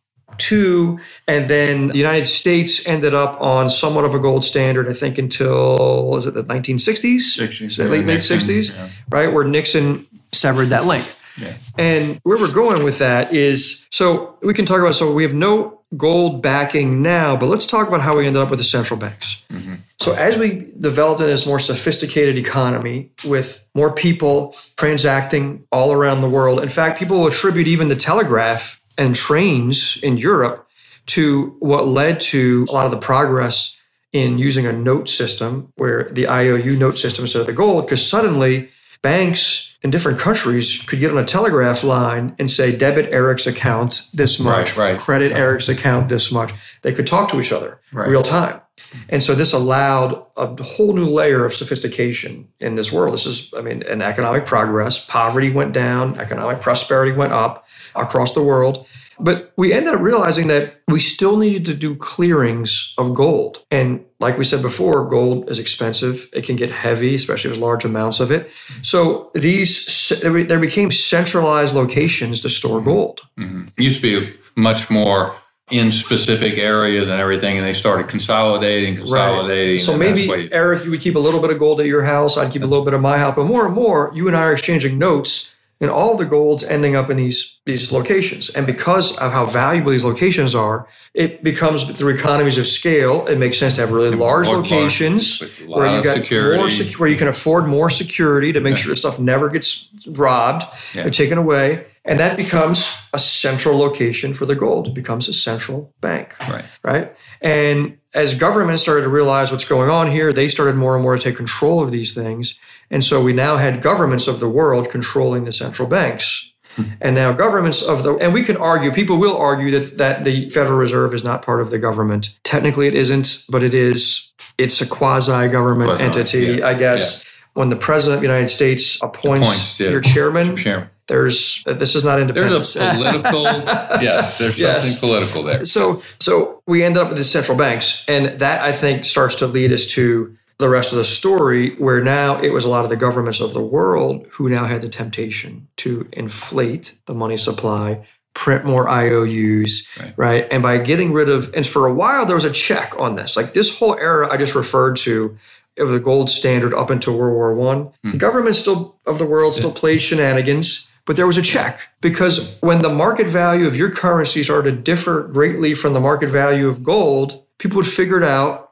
II, 0.52 0.98
and 1.28 1.50
then 1.50 1.90
the 1.90 1.98
United 1.98 2.26
States 2.26 2.88
ended 2.88 3.14
up 3.14 3.40
on 3.42 3.70
somewhat 3.70 4.06
of 4.06 4.14
a 4.14 4.20
gold 4.20 4.44
standard. 4.44 4.90
I 4.90 4.94
think 4.94 5.18
until 5.18 6.08
was 6.08 6.26
it 6.26 6.34
the 6.34 6.44
1960s, 6.44 7.38
60s, 7.38 7.78
late 7.78 7.78
yeah, 7.78 7.86
late 7.86 8.06
Nixon, 8.06 8.40
60s, 8.40 8.76
yeah. 8.76 8.90
right? 9.10 9.32
Where 9.32 9.44
Nixon 9.44 10.08
severed 10.32 10.68
that 10.68 10.86
link. 10.86 11.06
Yeah. 11.40 11.54
And 11.78 12.20
where 12.24 12.38
we're 12.38 12.54
going 12.54 12.84
with 12.84 13.00
that 13.00 13.34
is 13.34 13.88
so 13.90 14.38
we 14.42 14.54
can 14.54 14.66
talk 14.66 14.80
about 14.80 14.96
so 14.96 15.12
we 15.14 15.24
have 15.24 15.34
no 15.34 15.82
gold 15.98 16.42
backing 16.42 17.02
now, 17.02 17.36
but 17.36 17.48
let's 17.48 17.66
talk 17.66 17.88
about 17.88 18.02
how 18.02 18.18
we 18.18 18.26
ended 18.26 18.42
up 18.42 18.50
with 18.50 18.60
the 18.60 18.66
central 18.66 19.00
banks. 19.00 19.44
Mm-hmm. 19.52 19.76
So 20.00 20.14
as 20.14 20.38
we 20.38 20.72
developed 20.80 21.22
in 21.22 21.28
this 21.28 21.46
more 21.46 21.60
sophisticated 21.60 22.36
economy 22.36 23.12
with 23.26 23.66
more 23.74 23.94
people 23.94 24.56
transacting 24.78 25.66
all 25.72 25.92
around 25.92 26.22
the 26.22 26.30
world, 26.30 26.62
in 26.62 26.70
fact, 26.70 27.00
people 27.00 27.26
attribute 27.28 27.68
even 27.68 27.88
the 27.88 27.96
telegraph 27.96 28.83
and 28.98 29.16
trains 29.16 30.00
in 30.04 30.18
Europe 30.18 30.68
to 31.08 31.56
what 31.60 31.88
led 31.88 32.20
to 32.20 32.66
a 32.70 32.72
lot 32.72 32.86
of 32.86 32.92
the 32.92 32.98
progress 32.98 33.78
in 34.14 34.38
using 34.38 34.66
a 34.66 34.72
note 34.74 35.10
system 35.10 35.72
where 35.76 36.10
the 36.12 36.28
IOU 36.28 36.78
note 36.78 36.98
system 36.98 37.24
instead 37.26 37.40
of 37.42 37.46
the 37.48 37.54
gold, 37.54 37.86
because 37.86 38.06
suddenly 38.08 38.70
banks 39.02 39.76
in 39.82 39.92
different 39.92 40.18
countries 40.20 40.82
could 40.88 41.00
get 41.00 41.12
on 41.12 41.18
a 41.18 41.26
telegraph 41.26 41.84
line 41.84 42.36
and 42.40 42.50
say 42.50 42.74
debit 42.76 43.12
Eric's 43.12 43.46
account 43.48 44.08
this 44.14 44.40
much, 44.40 44.78
Right, 44.78 44.92
right. 44.94 45.00
credit 45.00 45.32
Eric's 45.34 45.68
account 45.68 46.08
this 46.10 46.32
much. 46.32 46.54
They 46.84 46.94
could 46.94 47.08
talk 47.08 47.30
to 47.32 47.42
each 47.42 47.52
other 47.52 47.80
Right. 47.92 48.08
real 48.08 48.24
time. 48.24 48.62
And 49.10 49.24
so 49.24 49.36
this 49.36 49.54
allowed 49.54 50.26
a 50.36 50.62
whole 50.62 50.94
new 50.94 51.08
layer 51.08 51.46
of 51.46 51.54
sophistication 51.54 52.48
in 52.60 52.76
this 52.76 52.92
world. 52.92 53.14
This 53.14 53.26
is, 53.26 53.54
I 53.56 53.62
mean, 53.62 53.84
an 53.84 54.02
economic 54.02 54.46
progress. 54.46 55.04
Poverty 55.06 55.52
went 55.52 55.74
down, 55.74 56.20
economic 56.20 56.62
prosperity 56.62 57.12
went 57.12 57.34
up 57.34 57.66
across 57.96 58.34
the 58.34 58.44
world. 58.44 58.88
But 59.20 59.54
we 59.56 59.74
ended 59.74 59.94
up 59.94 60.02
realizing 60.02 60.48
that 60.48 60.82
we 60.88 61.00
still 61.00 61.38
needed 61.38 61.66
to 61.66 61.76
do 61.76 61.96
clearings 61.96 62.96
of 62.98 63.14
gold. 63.14 63.64
And 63.70 64.04
like 64.20 64.38
we 64.38 64.44
said 64.44 64.62
before, 64.62 65.08
gold 65.08 65.50
is 65.52 65.60
expensive. 65.60 66.30
It 66.34 66.46
can 66.46 66.56
get 66.56 66.72
heavy, 66.72 67.14
especially 67.16 67.52
with 67.52 67.60
large 67.60 67.86
amounts 67.86 68.20
of 68.20 68.32
it. 68.32 68.50
So 68.82 69.32
these 69.36 70.10
there 70.22 70.60
became 70.60 70.92
centralized 70.92 71.76
locations 71.76 72.42
to 72.42 72.50
store 72.50 72.80
mm-hmm. 72.80 72.90
gold. 72.90 73.22
Mm-hmm. 73.38 73.66
used 73.78 74.02
to 74.02 74.22
be 74.32 74.38
much 74.56 74.90
more 74.90 75.36
in 75.72 75.92
specific 75.92 76.58
areas 76.58 77.08
and 77.08 77.20
everything, 77.20 77.58
and 77.58 77.66
they 77.66 77.74
started 77.74 78.08
consolidating, 78.08 78.96
consolidating. 78.96 79.80
So 79.80 79.98
maybe 79.98 80.30
Eric, 80.52 80.84
you 80.84 80.92
would 80.92 81.02
keep 81.02 81.16
a 81.16 81.20
little 81.20 81.40
bit 81.42 81.52
of 81.52 81.60
gold 81.60 81.80
at 81.80 81.88
your 81.88 82.04
house. 82.04 82.38
I'd 82.38 82.52
keep 82.52 82.64
a 82.64 82.68
little 82.68 82.84
bit 82.86 82.94
of 82.94 83.02
my 83.02 83.18
house, 83.18 83.36
but 83.36 83.46
more 83.46 83.66
and 83.66 83.74
more, 83.76 84.12
you 84.14 84.28
and 84.28 84.36
I 84.36 84.42
are 84.44 84.52
exchanging 84.54 84.98
notes, 84.98 85.56
and 85.80 85.90
all 85.90 86.16
the 86.18 86.26
gold's 86.26 86.64
ending 86.66 86.96
up 86.96 87.10
in 87.10 87.18
these 87.18 87.60
these 87.66 87.94
locations. 87.94 88.50
And 88.50 88.66
because 88.68 89.16
of 89.18 89.32
how 89.32 89.46
valuable 89.46 89.92
these 89.92 90.04
locations 90.04 90.54
are, 90.54 90.86
it 91.14 91.44
becomes 91.44 91.84
through 91.90 92.14
economies 92.14 92.58
of 92.58 92.68
scale. 92.68 93.26
It 93.28 93.38
makes 93.38 93.58
sense 93.58 93.76
to 93.76 93.82
have 93.82 93.92
really 93.92 94.16
large 94.16 94.48
more 94.48 94.58
locations 94.58 95.40
where 95.66 95.96
you 95.96 96.04
got 96.04 96.18
security. 96.18 96.58
more 96.60 96.70
sec- 96.70 97.00
where 97.00 97.10
you 97.10 97.16
can 97.18 97.30
afford 97.30 97.68
more 97.68 97.90
security 97.90 98.52
to 98.52 98.60
make 98.60 98.76
sure 98.76 98.90
that 98.92 98.98
stuff 98.98 99.18
never 99.18 99.48
gets 99.50 99.88
robbed 100.08 100.66
Yeah. 100.94 101.06
or 101.06 101.10
taken 101.10 101.38
away. 101.38 101.86
And 102.06 102.20
that 102.20 102.36
becomes 102.36 102.94
a 103.14 103.20
central 103.20 103.78
location 103.78 104.34
for 104.34 104.46
the 104.46 104.56
gold. 104.56 104.90
It 104.90 104.94
becomes 104.94 105.30
a 105.30 105.34
central 105.34 105.94
bank. 106.02 106.36
Right. 106.50 106.66
Right. 106.84 107.16
And 107.42 107.98
as 108.14 108.36
governments 108.36 108.84
started 108.84 109.04
to 109.04 109.10
realize 109.10 109.52
what's 109.52 109.66
going 109.66 109.90
on 109.90 110.12
here, 110.12 110.34
they 110.34 110.50
started 110.50 110.76
more 110.76 110.96
and 110.96 111.04
more 111.04 111.16
to 111.16 111.24
take 111.24 111.38
control 111.38 111.82
of 111.82 111.92
these 111.92 112.14
things. 112.14 112.60
And 112.92 113.04
so 113.04 113.24
we 113.24 113.32
now 113.32 113.56
had 113.58 113.82
governments 113.82 114.28
of 114.28 114.40
the 114.40 114.50
world 114.50 114.90
controlling 114.90 115.46
the 115.46 115.54
central 115.54 115.88
banks. 115.88 116.52
Hmm. 116.76 116.84
And 117.02 117.16
now 117.16 117.32
governments 117.32 117.82
of 117.82 118.04
the 118.04 118.16
and 118.16 118.34
we 118.34 118.44
can 118.44 118.58
argue, 118.58 118.92
people 118.92 119.18
will 119.18 119.38
argue 119.38 119.72
that 119.80 119.98
that 119.98 120.24
the 120.24 120.50
Federal 120.50 120.78
Reserve 120.78 121.14
is 121.14 121.24
not 121.24 121.42
part 121.42 121.62
of 121.62 121.70
the 121.70 121.78
government. 121.78 122.38
Technically 122.44 122.88
it 122.88 122.96
isn't, 122.96 123.46
but 123.48 123.64
it 123.64 123.74
is. 123.74 124.32
It's 124.58 124.82
a 124.82 124.86
quasi-government 124.86 126.02
entity, 126.02 126.58
yeah, 126.58 126.68
I 126.68 126.74
guess. 126.74 127.26
When 127.54 127.70
the 127.70 127.76
president 127.76 128.16
of 128.16 128.22
the 128.22 128.28
United 128.28 128.50
States 128.50 129.02
appoints, 129.04 129.42
Appoints, 129.42 129.80
yeah. 129.80 129.90
your 129.92 130.02
chairman, 130.02 130.58
Chairman. 130.58 130.90
There's 131.08 131.64
this 131.66 131.96
is 131.96 132.04
not 132.04 132.20
independence. 132.20 132.74
There's 132.74 132.96
a 132.96 133.00
political, 133.00 133.44
yes, 134.02 134.38
there's 134.38 134.58
Yes. 134.58 134.84
something 134.84 135.00
political 135.10 135.44
there. 135.44 135.66
So 135.66 136.02
so 136.20 136.62
we 136.66 136.84
ended 136.84 137.02
up 137.02 137.10
with 137.10 137.18
the 137.18 137.24
central 137.24 137.58
banks, 137.58 138.06
and 138.08 138.40
that 138.40 138.62
I 138.62 138.72
think 138.72 139.06
starts 139.06 139.36
to 139.36 139.48
lead 139.48 139.72
us 139.72 139.86
to 139.88 140.36
the 140.60 140.70
rest 140.70 140.92
of 140.94 140.98
the 140.98 141.04
story, 141.04 141.72
where 141.76 142.02
now 142.02 142.40
it 142.40 142.54
was 142.54 142.64
a 142.64 142.70
lot 142.70 142.84
of 142.86 142.90
the 142.90 142.96
governments 142.96 143.42
of 143.42 143.54
the 143.54 143.62
world 143.62 144.28
who 144.32 144.48
now 144.48 144.66
had 144.66 144.82
the 144.82 144.88
temptation 144.90 145.68
to 145.78 146.08
inflate 146.14 146.96
the 147.06 147.14
money 147.14 147.36
supply, 147.38 148.06
print 148.34 148.64
more 148.64 148.88
IOUs, 148.88 149.86
Right. 150.00 150.14
right? 150.16 150.48
And 150.52 150.64
by 150.64 150.78
getting 150.78 151.12
rid 151.12 151.28
of, 151.28 151.54
and 151.56 151.66
for 151.68 151.86
a 151.86 151.94
while 151.94 152.26
there 152.26 152.36
was 152.36 152.46
a 152.46 152.52
check 152.52 152.94
on 153.00 153.16
this, 153.16 153.36
like 153.36 153.54
this 153.54 153.78
whole 153.78 153.96
era 153.96 154.32
I 154.32 154.38
just 154.38 154.56
referred 154.56 154.96
to. 154.98 155.38
Of 155.76 155.90
the 155.90 156.00
gold 156.00 156.30
standard 156.30 156.72
up 156.76 156.92
until 156.92 157.18
World 157.18 157.34
War 157.34 157.52
One, 157.56 157.90
the 158.04 158.12
hmm. 158.12 158.18
government 158.18 158.56
still 158.56 158.96
of 159.08 159.18
the 159.18 159.26
world 159.26 159.56
still 159.56 159.72
played 159.72 160.04
shenanigans, 160.04 160.88
but 161.06 161.16
there 161.16 161.28
was 161.28 161.38
a 161.38 161.42
check 161.42 161.82
because 162.02 162.56
when 162.62 162.80
the 162.80 162.90
market 162.90 163.28
value 163.28 163.68
of 163.68 163.76
your 163.76 163.92
currency 163.92 164.44
started 164.44 164.72
to 164.72 164.82
differ 164.82 165.24
greatly 165.24 165.74
from 165.74 165.94
the 165.94 166.00
market 166.00 166.30
value 166.30 166.68
of 166.68 166.84
gold, 166.84 167.44
people 167.58 167.78
would 167.78 167.88
figure 167.88 168.18
it 168.18 168.24
out. 168.24 168.72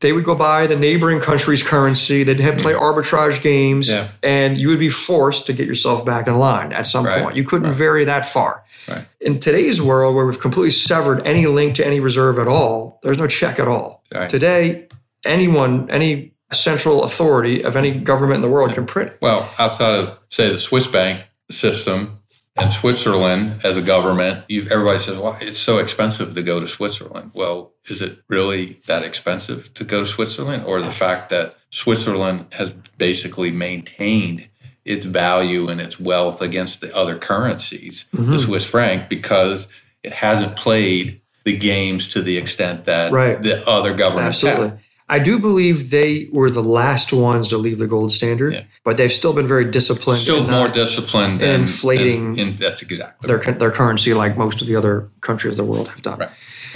They 0.00 0.12
would 0.12 0.24
go 0.24 0.34
buy 0.34 0.66
the 0.66 0.76
neighboring 0.76 1.20
country's 1.20 1.62
currency. 1.62 2.24
They'd 2.24 2.40
have 2.40 2.58
play 2.58 2.72
mm. 2.72 2.80
arbitrage 2.80 3.40
games, 3.40 3.88
Yeah. 3.88 4.08
and 4.22 4.58
you 4.58 4.68
would 4.68 4.80
be 4.80 4.88
forced 4.88 5.46
to 5.46 5.52
get 5.52 5.66
yourself 5.66 6.04
back 6.04 6.26
in 6.26 6.38
line 6.38 6.72
at 6.72 6.88
some 6.88 7.06
Right. 7.06 7.22
point. 7.22 7.36
You 7.36 7.44
couldn't 7.44 7.70
vary 7.72 8.04
that 8.04 8.26
far. 8.26 8.64
Right. 8.88 9.04
In 9.20 9.38
today's 9.38 9.80
world, 9.80 10.16
where 10.16 10.26
we've 10.26 10.40
completely 10.40 10.70
severed 10.70 11.24
any 11.24 11.46
link 11.46 11.76
to 11.76 11.86
any 11.86 12.00
reserve 12.00 12.40
at 12.40 12.48
all, 12.48 12.98
there's 13.04 13.18
no 13.18 13.28
check 13.28 13.60
at 13.60 13.68
all. 13.68 14.02
Right. 14.12 14.28
Today, 14.28 14.88
anyone, 15.24 15.88
any 15.88 16.32
central 16.52 17.04
authority 17.04 17.62
of 17.64 17.76
any 17.76 17.92
government 17.92 18.36
in 18.36 18.42
the 18.42 18.48
world 18.48 18.74
can 18.74 18.86
print. 18.86 19.12
Well, 19.22 19.48
outside 19.58 19.94
of 19.94 20.18
say 20.30 20.50
the 20.50 20.58
Swiss 20.58 20.88
bank 20.88 21.22
system 21.52 22.18
and 22.56 22.70
Switzerland 22.72 23.60
as 23.64 23.76
a 23.76 23.82
government, 23.82 24.44
everybody 24.50 24.98
says, 24.98 25.16
"Well, 25.16 25.36
it's 25.40 25.58
so 25.58 25.78
expensive 25.78 26.34
to 26.34 26.42
go 26.42 26.60
to 26.60 26.66
Switzerland." 26.68 27.30
Well, 27.34 27.72
is 27.88 28.02
it 28.02 28.18
really 28.28 28.78
that 28.86 29.02
expensive 29.02 29.72
to 29.74 29.84
go 29.84 30.00
to 30.00 30.06
Switzerland, 30.06 30.64
or 30.66 30.80
the 30.82 30.90
fact 30.90 31.30
that 31.30 31.56
Switzerland 31.70 32.46
has 32.52 32.72
basically 32.98 33.50
maintained 33.50 34.48
its 34.84 35.04
value 35.06 35.68
and 35.68 35.80
its 35.80 35.98
wealth 35.98 36.42
against 36.42 36.80
the 36.80 36.94
other 36.94 37.16
currencies, 37.16 38.04
Mm-hmm. 38.14 38.32
the 38.32 38.38
Swiss 38.38 38.66
franc, 38.66 39.08
because 39.08 39.68
it 40.02 40.12
hasn't 40.12 40.56
played 40.56 41.20
the 41.44 41.56
games 41.56 42.06
to 42.08 42.20
the 42.22 42.36
extent 42.36 42.84
that 42.84 43.12
Right. 43.12 43.40
the 43.40 43.66
other 43.68 43.94
governments 43.94 44.42
Absolutely. 44.44 44.68
have. 44.70 44.78
I 45.12 45.18
do 45.18 45.38
believe 45.38 45.90
they 45.90 46.28
were 46.32 46.50
the 46.50 46.62
last 46.64 47.12
ones 47.12 47.48
to 47.50 47.58
leave 47.58 47.78
the 47.78 47.86
gold 47.86 48.12
standard, 48.12 48.52
Yeah. 48.54 48.62
but 48.82 48.96
they've 48.96 49.12
still 49.12 49.34
been 49.34 49.46
very 49.46 49.70
disciplined. 49.70 50.20
Still 50.20 50.46
more 50.48 50.68
disciplined 50.68 51.40
than 51.40 51.60
inflating 51.60 52.38
in, 52.38 52.56
that's 52.56 52.80
exactly 52.82 53.28
their 53.28 53.38
their 53.54 53.70
currency 53.70 54.14
like 54.14 54.38
most 54.38 54.60
of 54.62 54.66
the 54.68 54.76
other 54.76 55.08
countries 55.20 55.52
of 55.52 55.56
the 55.58 55.64
world 55.72 55.88
have 55.88 56.02
done. 56.02 56.18
Right. 56.18 56.30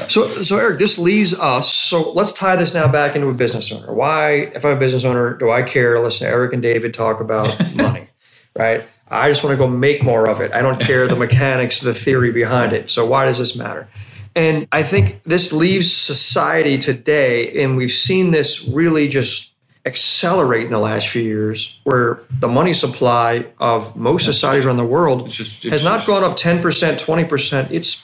So, 0.09 0.27
so 0.29 0.59
Eric, 0.59 0.79
this 0.79 0.99
leads 0.99 1.33
us. 1.33 1.73
So 1.75 2.13
let's 2.13 2.33
tie 2.33 2.57
this 2.57 2.75
now 2.75 2.87
back 2.87 3.17
into 3.17 3.29
a 3.29 3.35
business 3.35 3.73
owner. 3.73 3.91
Why, 3.95 4.51
if 4.57 4.63
I'm 4.65 4.77
a 4.77 4.81
business 4.81 5.05
owner, 5.05 5.33
do 5.35 5.51
I 5.51 5.63
care 5.63 5.95
to 5.95 6.03
listen 6.03 6.27
to 6.27 6.33
Eric 6.33 6.53
and 6.53 6.61
David 6.63 6.93
talk 6.93 7.21
about 7.21 7.49
money? 7.77 8.09
Right. 8.55 8.83
I 9.09 9.31
just 9.31 9.43
want 9.45 9.55
to 9.55 9.57
go 9.57 9.67
make 9.69 10.03
more 10.03 10.29
of 10.29 10.41
it. 10.41 10.53
I 10.53 10.61
don't 10.61 10.81
care 10.81 11.07
the 11.09 11.17
mechanics, 11.17 11.81
the 11.81 11.95
theory 11.95 12.33
behind 12.33 12.73
it. 12.75 12.91
So 12.91 13.07
why 13.07 13.25
does 13.25 13.39
this 13.39 13.57
matter? 13.57 13.89
And 14.37 14.69
I 14.71 14.83
think 14.83 15.23
this 15.25 15.53
leaves 15.53 15.91
society 15.91 16.77
today, 16.77 17.63
and 17.63 17.77
we've 17.77 17.91
seen 17.91 18.31
this 18.33 18.69
really 18.69 19.09
just 19.09 19.53
accelerate 19.87 20.67
in 20.67 20.73
the 20.73 20.79
last 20.79 21.09
few 21.09 21.23
years, 21.23 21.79
where 21.85 22.21
the 22.39 22.49
money 22.49 22.75
supply 22.75 23.47
of 23.59 23.97
most 23.97 24.27
societies 24.27 24.67
around 24.67 24.77
the 24.77 24.85
world 24.85 25.31
just- 25.31 25.63
has 25.63 25.83
not 25.83 26.05
gone 26.07 26.23
up 26.23 26.37
10%, 26.37 26.99
20%. 26.99 27.69
It's 27.71 28.03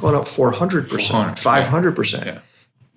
gone 0.00 0.14
up 0.16 0.26
400%, 0.26 0.88
400, 1.08 1.36
500%. 1.38 2.26
yeah. 2.26 2.38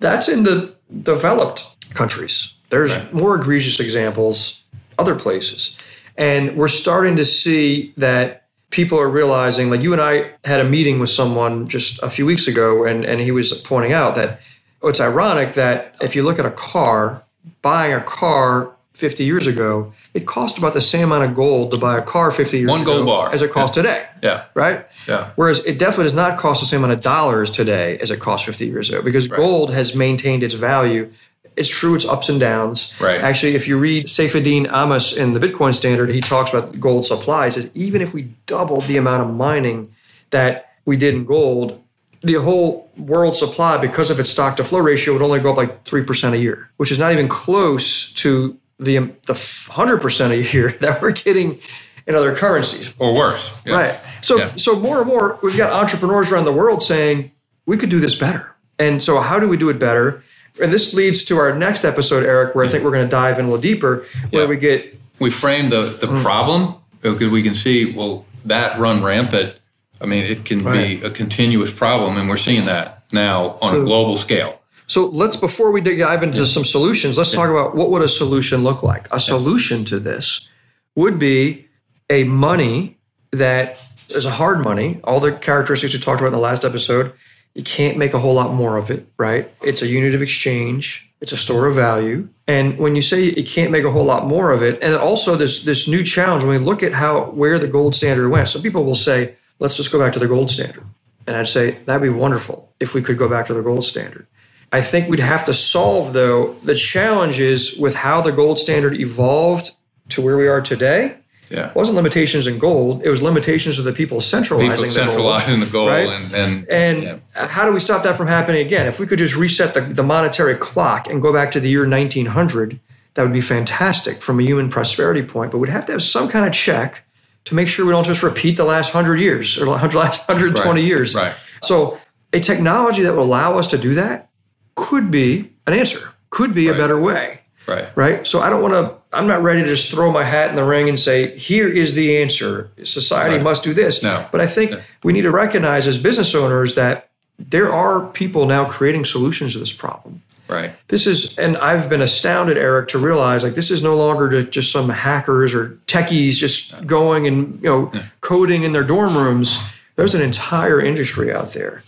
That's 0.00 0.28
in 0.28 0.42
the 0.42 0.74
developed 1.02 1.64
countries. 1.94 2.54
There's 2.70 2.92
more 3.12 3.36
egregious 3.36 3.78
examples 3.78 4.62
other 4.98 5.14
places. 5.14 5.76
And 6.16 6.56
we're 6.56 6.68
starting 6.68 7.16
to 7.16 7.24
see 7.24 7.92
that 7.98 8.45
people 8.70 8.98
are 8.98 9.08
realizing, 9.08 9.70
like 9.70 9.82
you 9.82 9.92
and 9.92 10.02
I 10.02 10.30
had 10.44 10.60
a 10.60 10.64
meeting 10.64 10.98
with 10.98 11.10
someone 11.10 11.68
just 11.68 12.02
a 12.02 12.10
few 12.10 12.26
weeks 12.26 12.48
ago, 12.48 12.84
and, 12.84 13.04
and 13.04 13.20
he 13.20 13.30
was 13.30 13.52
pointing 13.52 13.92
out 13.92 14.14
that 14.16 14.40
oh, 14.82 14.88
it's 14.88 15.00
ironic 15.00 15.54
that 15.54 15.94
if 16.00 16.14
you 16.14 16.22
look 16.22 16.38
at 16.38 16.46
a 16.46 16.50
car, 16.50 17.22
buying 17.62 17.92
a 17.94 18.00
car 18.02 18.72
50 18.92 19.24
years 19.24 19.46
ago, 19.46 19.92
it 20.14 20.26
cost 20.26 20.56
about 20.58 20.72
the 20.74 20.80
same 20.80 21.04
amount 21.12 21.24
of 21.24 21.34
gold 21.34 21.70
to 21.70 21.76
buy 21.78 21.98
a 21.98 22.02
car 22.02 22.30
50 22.30 22.58
years 22.58 22.68
One 22.70 22.80
ago 22.82 22.94
gold 22.94 23.06
bar. 23.06 23.32
as 23.32 23.42
it 23.42 23.50
costs 23.50 23.74
today 23.74 24.06
Yeah. 24.22 24.44
right? 24.54 24.86
Yeah. 25.06 25.30
Whereas 25.36 25.58
it 25.66 25.78
definitely 25.78 26.04
does 26.04 26.14
not 26.14 26.38
cost 26.38 26.60
the 26.60 26.66
same 26.66 26.78
amount 26.82 26.94
of 26.94 27.00
dollars 27.02 27.50
today 27.50 27.98
as 27.98 28.10
it 28.10 28.20
cost 28.20 28.46
50 28.46 28.66
years 28.66 28.88
ago 28.88 29.02
because 29.02 29.28
gold 29.28 29.72
has 29.74 29.94
maintained 29.94 30.42
its 30.42 30.54
value. 30.54 31.10
It's 31.56 31.68
true, 31.70 31.94
it's 31.94 32.04
ups 32.06 32.28
and 32.28 32.38
downs. 32.38 32.92
Right. 33.00 33.20
Actually, 33.20 33.54
if 33.54 33.66
you 33.66 33.78
read 33.78 34.06
Saifedean 34.06 34.66
Ammous 34.70 35.16
in 35.16 35.32
the 35.32 35.40
Bitcoin 35.40 35.74
Standard, 35.74 36.10
he 36.10 36.20
talks 36.20 36.52
about 36.52 36.78
gold 36.78 37.06
supply. 37.06 37.46
He 37.46 37.50
says 37.52 37.70
even 37.74 38.02
if 38.02 38.12
we 38.12 38.22
doubled 38.46 38.84
the 38.84 38.96
amount 38.98 39.22
of 39.22 39.34
mining 39.34 39.94
that 40.30 40.72
we 40.84 40.96
did 40.96 41.14
in 41.14 41.24
gold, 41.24 41.82
the 42.22 42.34
whole 42.34 42.90
world 42.98 43.36
supply, 43.36 43.76
because 43.78 44.10
of 44.10 44.20
its 44.20 44.30
stock 44.30 44.56
to 44.56 44.64
flow 44.64 44.80
ratio, 44.80 45.12
would 45.14 45.22
only 45.22 45.40
go 45.40 45.50
up 45.50 45.56
like 45.56 45.84
3% 45.84 46.32
a 46.32 46.38
year, 46.38 46.70
which 46.76 46.90
is 46.92 46.98
not 46.98 47.12
even 47.12 47.28
close 47.28 48.12
to 48.14 48.58
the, 48.78 48.98
um, 48.98 49.16
the 49.26 49.32
100% 49.34 50.30
a 50.30 50.52
year 50.52 50.72
that 50.80 51.00
we're 51.00 51.12
getting 51.12 51.58
in 52.06 52.14
other 52.14 52.34
currencies. 52.34 52.92
Or 52.98 53.14
worse. 53.14 53.50
Yeah. 53.64 53.74
Right. 53.74 54.00
So 54.20 54.38
Yeah. 54.38 54.50
so 54.56 54.78
more 54.78 54.98
and 55.00 55.06
more 55.08 55.38
we've 55.42 55.56
got 55.56 55.72
entrepreneurs 55.72 56.30
around 56.30 56.44
the 56.44 56.52
world 56.52 56.82
saying 56.82 57.30
we 57.64 57.76
could 57.76 57.88
do 57.90 57.98
this 58.00 58.14
better. 58.14 58.54
And 58.78 59.02
so 59.02 59.20
how 59.20 59.38
do 59.40 59.48
we 59.48 59.56
do 59.56 59.68
it 59.70 59.78
better? 59.78 60.22
And 60.60 60.72
this 60.72 60.94
leads 60.94 61.24
to 61.24 61.38
our 61.38 61.54
next 61.56 61.84
episode, 61.84 62.24
Eric, 62.24 62.54
where 62.54 62.64
I 62.64 62.68
think 62.68 62.84
we're 62.84 62.90
going 62.90 63.04
to 63.04 63.10
dive 63.10 63.38
in 63.38 63.44
a 63.44 63.48
little 63.48 63.60
deeper, 63.60 64.06
where 64.30 64.42
Yeah. 64.42 64.48
we 64.48 64.56
get 64.56 64.92
We 65.18 65.30
frame 65.30 65.70
the, 65.70 65.96
the 65.98 66.08
Mm. 66.08 66.22
problem 66.22 66.74
because 67.00 67.30
we 67.30 67.42
can 67.42 67.54
see, 67.54 67.90
well, 67.92 68.26
that 68.44 68.78
run 68.78 69.02
rampant. 69.02 69.54
I 69.98 70.04
mean, 70.04 70.24
it 70.24 70.44
can 70.44 70.58
Right. 70.58 71.00
be 71.00 71.06
a 71.06 71.10
continuous 71.10 71.70
problem, 71.72 72.18
and 72.18 72.28
we're 72.28 72.36
seeing 72.36 72.66
that 72.66 73.02
now 73.12 73.56
on 73.62 73.76
a 73.76 73.80
global 73.82 74.18
scale. 74.18 74.60
So 74.86 75.06
let's 75.06 75.36
before 75.36 75.70
we 75.70 75.80
dive 75.80 76.22
into 76.22 76.44
some 76.46 76.66
solutions, 76.66 77.16
let's 77.16 77.32
talk 77.32 77.48
about 77.48 77.74
what 77.74 77.90
would 77.90 78.02
a 78.02 78.08
solution 78.08 78.62
look 78.62 78.82
like. 78.82 79.08
A 79.10 79.18
solution 79.18 79.86
to 79.86 79.98
this 79.98 80.48
would 80.94 81.18
be 81.18 81.64
a 82.10 82.24
money 82.24 82.98
that 83.32 83.78
is 84.10 84.26
a 84.26 84.30
hard 84.32 84.62
money. 84.62 85.00
All 85.04 85.18
the 85.18 85.32
characteristics 85.32 85.94
we 85.94 85.98
talked 85.98 86.20
about 86.20 86.28
in 86.28 86.32
the 86.34 86.38
last 86.38 86.62
episode. 86.64 87.12
You 87.56 87.64
can't 87.64 87.96
make 87.96 88.12
a 88.12 88.18
whole 88.18 88.34
lot 88.34 88.52
more 88.52 88.76
of 88.76 88.90
it, 88.90 89.06
right? 89.16 89.50
It's 89.62 89.80
a 89.80 89.86
unit 89.86 90.14
of 90.14 90.20
exchange. 90.20 91.10
It's 91.22 91.32
a 91.32 91.38
store 91.38 91.66
of 91.66 91.74
value. 91.74 92.28
And 92.46 92.78
when 92.78 92.94
you 92.94 93.00
say 93.00 93.22
you 93.22 93.44
can't 93.44 93.70
make 93.70 93.84
a 93.84 93.90
whole 93.90 94.04
lot 94.04 94.26
more 94.26 94.50
of 94.50 94.62
it, 94.62 94.78
and 94.82 94.94
also 94.94 95.36
this 95.36 95.64
this 95.64 95.88
new 95.88 96.04
challenge 96.04 96.42
when 96.44 96.60
we 96.60 96.64
look 96.64 96.82
at 96.82 96.92
how 96.92 97.30
where 97.30 97.58
the 97.58 97.66
gold 97.66 97.96
standard 97.96 98.28
went. 98.28 98.48
Some 98.50 98.60
people 98.60 98.84
will 98.84 98.94
say, 98.94 99.36
let's 99.58 99.78
just 99.78 99.90
go 99.90 99.98
back 99.98 100.12
to 100.12 100.18
the 100.18 100.28
gold 100.28 100.50
standard. 100.50 100.84
And 101.26 101.34
I'd 101.34 101.48
say 101.48 101.78
that'd 101.86 102.02
be 102.02 102.10
wonderful 102.10 102.70
if 102.78 102.92
we 102.92 103.00
could 103.00 103.16
go 103.16 103.28
back 103.28 103.46
to 103.46 103.54
the 103.54 103.62
gold 103.62 103.84
standard. 103.84 104.26
I 104.70 104.82
think 104.82 105.08
we'd 105.08 105.20
have 105.20 105.46
to 105.46 105.54
solve, 105.54 106.12
though, 106.12 106.52
the 106.62 106.74
challenges 106.74 107.78
with 107.78 107.94
how 107.94 108.20
the 108.20 108.32
gold 108.32 108.58
standard 108.58 108.94
evolved 109.00 109.70
to 110.10 110.20
where 110.20 110.36
we 110.36 110.46
are 110.46 110.60
today. 110.60 111.16
Yeah. 111.50 111.68
It 111.70 111.76
wasn't 111.76 111.96
limitations 111.96 112.46
in 112.46 112.58
gold; 112.58 113.02
it 113.04 113.10
was 113.10 113.22
limitations 113.22 113.78
of 113.78 113.84
the 113.84 113.92
people 113.92 114.20
centralizing 114.20 114.88
People 114.90 115.12
the 115.12 115.16
gold. 115.16 115.62
the 115.62 115.66
goal 115.66 115.88
right? 115.88 116.08
and 116.08 116.34
and, 116.34 116.68
And 116.68 117.02
yeah. 117.34 117.46
how 117.46 117.64
do 117.64 117.72
we 117.72 117.80
stop 117.80 118.02
that 118.04 118.16
from 118.16 118.26
happening 118.26 118.66
again? 118.66 118.86
If 118.86 118.98
we 118.98 119.06
could 119.06 119.18
just 119.18 119.36
reset 119.36 119.74
the, 119.74 119.80
the 119.82 120.02
monetary 120.02 120.56
clock 120.56 121.08
and 121.08 121.22
go 121.22 121.32
back 121.32 121.50
to 121.52 121.60
the 121.60 121.68
year 121.68 121.86
1900, 121.88 122.80
that 123.14 123.22
would 123.22 123.32
be 123.32 123.40
fantastic 123.40 124.20
from 124.22 124.40
a 124.40 124.42
human 124.42 124.68
prosperity 124.68 125.22
point. 125.22 125.50
But 125.52 125.58
we'd 125.58 125.70
have 125.70 125.86
to 125.86 125.92
have 125.92 126.02
some 126.02 126.28
kind 126.28 126.46
of 126.46 126.52
check 126.52 127.02
to 127.44 127.54
make 127.54 127.68
sure 127.68 127.86
we 127.86 127.92
don't 127.92 128.04
just 128.04 128.22
repeat 128.24 128.56
the 128.56 128.64
last 128.64 128.92
100 128.92 129.20
years 129.20 129.56
or 129.60 129.66
the 129.66 129.70
last 129.96 130.26
120 130.28 130.68
Right, 130.80 130.84
years. 130.86 131.14
right. 131.14 131.32
So, 131.62 131.98
a 132.32 132.40
technology 132.40 133.02
that 133.02 133.12
would 133.14 133.22
allow 133.22 133.56
us 133.56 133.68
to 133.68 133.78
do 133.78 133.94
that 133.94 134.28
could 134.74 135.10
be 135.12 135.52
an 135.66 135.72
answer, 135.74 136.12
could 136.30 136.54
be 136.54 136.68
a 136.68 136.74
better 136.74 137.00
way. 137.00 137.40
Right. 137.66 137.88
Right. 137.96 138.26
So 138.26 138.40
I 138.40 138.50
don't 138.50 138.62
want 138.62 138.74
to, 138.74 138.94
I'm 139.16 139.26
not 139.26 139.42
ready 139.42 139.62
to 139.62 139.68
just 139.68 139.90
throw 139.90 140.10
my 140.12 140.22
hat 140.24 140.50
in 140.50 140.54
the 140.54 140.64
ring 140.64 140.88
and 140.88 140.98
say, 141.00 141.36
here 141.36 141.68
is 141.68 141.94
the 141.94 142.18
answer. 142.18 142.70
Society 142.84 143.36
Right. 143.36 143.42
must 143.42 143.64
do 143.64 143.74
this. 143.74 144.02
No. 144.02 144.26
But 144.30 144.40
I 144.40 144.46
think 144.46 144.74
we 145.02 145.12
need 145.12 145.22
to 145.22 145.30
recognize 145.30 145.86
as 145.86 145.98
business 145.98 146.34
owners 146.34 146.74
that 146.76 147.08
there 147.38 147.72
are 147.72 148.06
people 148.08 148.46
now 148.46 148.64
creating 148.66 149.04
solutions 149.04 149.52
to 149.54 149.58
this 149.58 149.72
problem. 149.72 150.22
Right. 150.48 150.72
This 150.88 151.08
is, 151.08 151.36
and 151.38 151.56
I've 151.56 151.88
been 151.90 152.00
astounded, 152.00 152.56
Eric, 152.56 152.86
to 152.88 152.98
realize 152.98 153.42
like 153.42 153.54
this 153.54 153.70
is 153.72 153.82
no 153.82 153.96
longer 153.96 154.44
just 154.44 154.70
some 154.70 154.88
hackers 154.88 155.52
or 155.54 155.70
techies 155.88 156.34
just 156.34 156.86
going 156.86 157.26
and 157.26 157.60
you 157.60 157.68
know 157.68 157.90
coding 158.20 158.62
in 158.62 158.70
their 158.70 158.84
dorm 158.84 159.16
rooms. 159.16 159.60
There's 159.96 160.14
an 160.14 160.22
entire 160.22 160.80
industry 160.80 161.32
out 161.32 161.52
there. 161.52 161.82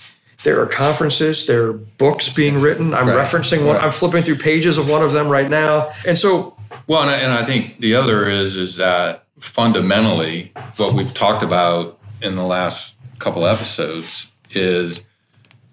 There 0.44 0.60
are 0.60 0.66
conferences, 0.66 1.46
there 1.46 1.66
are 1.66 1.72
books 1.72 2.32
being 2.32 2.60
written. 2.60 2.94
I'm 2.94 3.08
Right. 3.08 3.18
referencing 3.26 3.64
one. 3.66 3.76
Right. 3.76 3.84
I'm 3.84 3.90
flipping 3.90 4.22
through 4.22 4.36
pages 4.36 4.78
of 4.78 4.88
one 4.88 5.02
of 5.02 5.12
them 5.12 5.28
right 5.28 5.50
now, 5.50 5.88
and 6.06 6.18
so 6.18 6.54
Well, 6.86 7.02
and 7.02 7.10
I, 7.10 7.16
and 7.16 7.32
I 7.32 7.44
think 7.44 7.80
the 7.80 7.94
other 7.94 8.28
is 8.28 8.54
is 8.56 8.76
that 8.76 9.24
fundamentally, 9.40 10.52
what 10.76 10.94
we've 10.94 11.12
talked 11.12 11.42
about 11.42 11.98
in 12.22 12.36
the 12.36 12.44
last 12.44 12.94
couple 13.18 13.46
episodes 13.46 14.26
is 14.50 15.02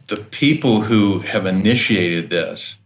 the 0.08 0.18
people 0.18 0.82
who 0.82 1.20
have 1.20 1.46
initiated 1.46 2.30
this 2.30 2.78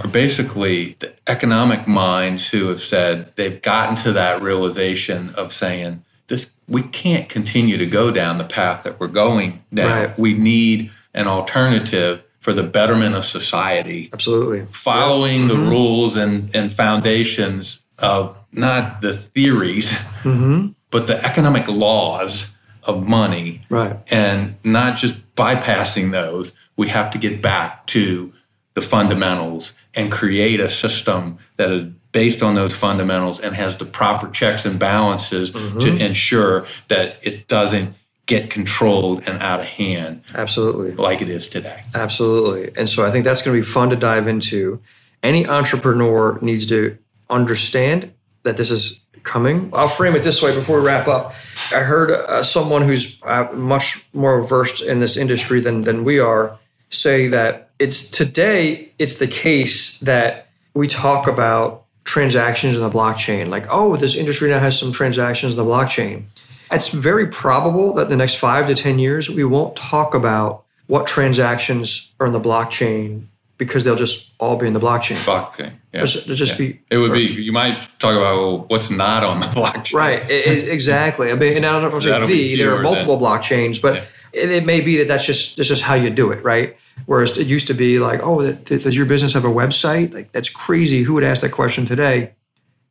are 0.00 0.08
basically 0.08 0.96
the 0.98 1.12
economic 1.26 1.86
minds 1.88 2.48
who 2.48 2.68
have 2.68 2.82
said 2.82 3.32
they've 3.36 3.62
gotten 3.62 3.94
to 3.96 4.12
that 4.12 4.42
realization 4.42 5.30
of 5.36 5.52
saying 5.52 6.02
this 6.28 6.50
we 6.68 6.82
can't 6.82 7.28
continue 7.28 7.76
to 7.76 7.86
go 7.86 8.10
down 8.10 8.38
the 8.38 8.44
path 8.44 8.82
that 8.82 8.98
we're 8.98 9.06
going 9.06 9.62
down. 9.72 10.02
Right. 10.08 10.18
We 10.18 10.34
need 10.34 10.90
an 11.16 11.26
alternative 11.26 12.22
for 12.38 12.52
the 12.52 12.62
betterment 12.62 13.14
of 13.16 13.24
society. 13.24 14.10
Absolutely, 14.12 14.66
following 14.66 15.48
the 15.48 15.54
mm-hmm. 15.54 15.70
rules 15.70 16.16
and, 16.16 16.54
and 16.54 16.72
foundations 16.72 17.82
of 17.98 18.36
not 18.52 19.00
the 19.00 19.12
theories, 19.12 19.92
mm-hmm. 20.22 20.68
but 20.90 21.06
the 21.06 21.24
economic 21.24 21.66
laws 21.68 22.52
of 22.84 23.06
money. 23.06 23.62
right, 23.68 23.98
And 24.08 24.54
not 24.62 24.96
just 24.96 25.34
bypassing 25.34 26.12
those, 26.12 26.52
we 26.76 26.88
have 26.88 27.10
to 27.10 27.18
get 27.18 27.42
back 27.42 27.86
to 27.88 28.32
the 28.74 28.80
fundamentals 28.80 29.72
and 29.94 30.12
create 30.12 30.60
a 30.60 30.68
system 30.68 31.38
that 31.56 31.72
is 31.72 31.84
based 32.12 32.42
on 32.42 32.54
those 32.54 32.74
fundamentals 32.74 33.40
and 33.40 33.54
has 33.54 33.76
the 33.76 33.84
proper 33.84 34.28
checks 34.30 34.64
and 34.64 34.78
balances 34.78 35.52
mm-hmm. 35.52 35.78
to 35.78 35.96
ensure 35.96 36.66
that 36.88 37.16
it 37.22 37.48
doesn't 37.48 37.94
get 38.26 38.50
controlled 38.50 39.22
and 39.26 39.40
out 39.40 39.60
of 39.60 39.66
hand 39.66 40.22
absolutely. 40.34 40.92
like 40.92 41.22
it 41.22 41.28
is 41.28 41.48
today. 41.48 41.82
Absolutely. 41.94 42.72
And 42.76 42.90
so 42.90 43.06
I 43.06 43.10
think 43.10 43.24
that's 43.24 43.42
going 43.42 43.56
to 43.56 43.62
be 43.62 43.66
fun 43.66 43.90
to 43.90 43.96
dive 43.96 44.26
into. 44.28 44.82
Any 45.22 45.46
entrepreneur 45.46 46.38
needs 46.42 46.66
to 46.66 46.98
understand 47.30 48.12
that 48.42 48.56
this 48.56 48.70
is 48.70 49.00
coming. 49.22 49.70
I'll 49.72 49.88
frame 49.88 50.14
it 50.14 50.22
this 50.22 50.42
way 50.42 50.54
before 50.54 50.80
we 50.80 50.86
wrap 50.86 51.08
up. 51.08 51.34
I 51.72 51.80
heard 51.80 52.10
uh, 52.10 52.42
someone 52.42 52.82
who's 52.82 53.20
uh, 53.22 53.48
much 53.52 54.06
more 54.12 54.42
versed 54.42 54.82
in 54.82 55.00
this 55.00 55.16
industry 55.16 55.60
than, 55.60 55.82
than 55.82 56.04
we 56.04 56.18
are 56.18 56.58
say 56.90 57.28
that 57.28 57.70
it's 57.78 58.08
today, 58.10 58.92
it's 58.98 59.18
the 59.18 59.26
case 59.26 59.98
that 60.00 60.48
we 60.74 60.86
talk 60.86 61.26
about 61.26 61.84
transactions 62.04 62.76
in 62.76 62.82
the 62.82 62.90
blockchain. 62.90 63.48
Like, 63.48 63.66
oh, 63.68 63.96
this 63.96 64.14
industry 64.14 64.50
now 64.50 64.60
has 64.60 64.78
some 64.78 64.92
transactions 64.92 65.54
in 65.54 65.58
the 65.58 65.70
blockchain. 65.70 66.24
It's 66.70 66.88
very 66.88 67.26
probable 67.28 67.94
that 67.94 68.08
the 68.08 68.16
next 68.16 68.36
five 68.36 68.66
to 68.66 68.74
10 68.74 68.98
years, 68.98 69.30
we 69.30 69.44
won't 69.44 69.76
talk 69.76 70.14
about 70.14 70.64
what 70.86 71.06
transactions 71.06 72.12
are 72.20 72.26
in 72.26 72.32
the 72.32 72.40
blockchain 72.40 73.26
because 73.58 73.84
they'll 73.84 73.96
just 73.96 74.32
all 74.38 74.56
be 74.56 74.66
in 74.66 74.72
the 74.74 74.80
blockchain. 74.80 75.16
Blockchain. 75.24 75.72
Yeah. 75.92 76.02
It'll 76.02 76.06
just- 76.06 76.28
it'll 76.28 76.58
be 76.58 76.80
It 76.90 76.98
would 76.98 77.12
be. 77.12 77.22
You 77.22 77.52
might 77.52 77.80
talk 77.98 78.14
about 78.16 78.36
well, 78.36 78.58
what's 78.68 78.90
not 78.90 79.24
on 79.24 79.40
the 79.40 79.46
blockchain. 79.58 79.94
right. 79.94 80.22
It 80.30 80.46
is- 80.46 80.64
exactly. 80.64 81.30
I 81.30 81.34
mean, 81.34 81.56
and 81.56 81.64
I 81.66 81.72
don't 81.72 81.82
know 81.82 81.88
if 81.88 81.94
I'm 81.94 82.00
saying 82.02 82.26
the, 82.26 82.56
there 82.56 82.76
are 82.76 82.82
multiple 82.82 83.18
blockchains, 83.18 83.80
but 83.80 83.94
Yeah. 83.94 84.04
it, 84.42 84.50
it 84.50 84.66
may 84.66 84.80
be 84.82 84.98
that 84.98 85.08
that's 85.08 85.24
just 85.24 85.56
that's 85.56 85.68
just 85.68 85.82
how 85.82 85.94
you 85.94 86.10
do 86.10 86.32
it, 86.32 86.44
right? 86.44 86.76
Whereas 87.06 87.38
it 87.38 87.46
used 87.46 87.66
to 87.68 87.74
be 87.74 87.98
like, 87.98 88.20
oh, 88.22 88.52
does 88.52 88.96
your 88.96 89.06
business 89.06 89.32
have 89.34 89.44
a 89.44 89.48
website? 89.50 90.12
Like 90.12 90.32
that's 90.32 90.48
crazy. 90.50 91.02
Who 91.04 91.14
would 91.14 91.24
ask 91.24 91.40
that 91.42 91.52
question 91.52 91.86
today? 91.86 92.32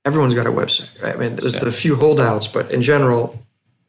Everyone's 0.04 0.34
got 0.36 0.46
a 0.48 0.52
website, 0.52 0.90
right? 1.02 1.16
I 1.16 1.18
mean, 1.18 1.36
there's 1.36 1.56
a 1.56 1.72
few 1.72 1.96
holdouts, 1.96 2.48
but 2.48 2.70
in 2.72 2.82
general, 2.84 3.44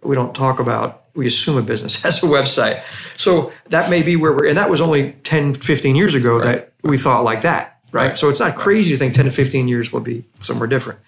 we 0.06 0.14
don't 0.14 0.34
talk 0.34 0.58
about 0.60 1.04
we 1.14 1.26
assume 1.26 1.56
a 1.56 1.62
business 1.62 2.02
has 2.02 2.22
a 2.22 2.26
website 2.26 2.82
so 3.16 3.52
that 3.68 3.90
may 3.90 4.02
be 4.02 4.16
where 4.16 4.32
we're 4.32 4.46
and 4.46 4.58
that 4.58 4.70
was 4.70 4.80
only 4.80 5.12
10 5.24 5.54
15 5.54 5.96
years 5.96 6.14
ago 6.14 6.40
that 6.40 6.72
we 6.82 6.98
thought 6.98 7.24
like 7.24 7.42
that 7.42 7.80
right? 7.92 8.08
Right. 8.08 8.18
so 8.18 8.28
it's 8.28 8.40
not 8.40 8.56
crazy 8.56 8.90
to 8.92 8.98
think 8.98 9.14
10 9.14 9.26
to 9.26 9.30
15 9.30 9.68
years 9.68 9.92
will 9.92 10.00
be 10.00 10.24
somewhere 10.40 10.66
different 10.66 11.00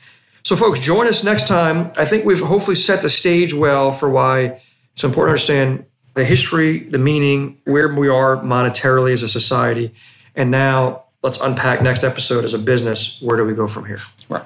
so 0.42 0.56
folks 0.56 0.80
join 0.80 1.06
us 1.06 1.24
next 1.24 1.48
time 1.48 1.92
i 1.96 2.04
think 2.04 2.24
we've 2.24 2.40
hopefully 2.40 2.76
set 2.76 3.02
the 3.02 3.10
stage 3.10 3.52
well 3.54 3.92
for 3.92 4.08
why 4.08 4.60
it's 4.92 5.04
important 5.04 5.38
to 5.38 5.52
understand 5.54 5.84
the 6.14 6.24
history 6.24 6.80
the 6.80 6.98
meaning 6.98 7.58
where 7.64 7.88
we 7.94 8.08
are 8.08 8.36
monetarily 8.38 9.12
as 9.12 9.22
a 9.22 9.28
society 9.28 9.92
and 10.34 10.50
now 10.50 11.04
let's 11.22 11.40
unpack 11.40 11.82
next 11.82 12.04
episode 12.04 12.44
as 12.44 12.54
a 12.54 12.58
business 12.58 13.20
where 13.20 13.36
do 13.36 13.44
we 13.44 13.52
go 13.52 13.66
from 13.66 13.84
here 13.84 14.00
Right. 14.28 14.44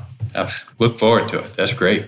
Look 0.79 0.99
forward 0.99 1.29
to 1.31 1.41
it. 1.41 1.55
That's 1.55 1.73
great. 1.73 2.07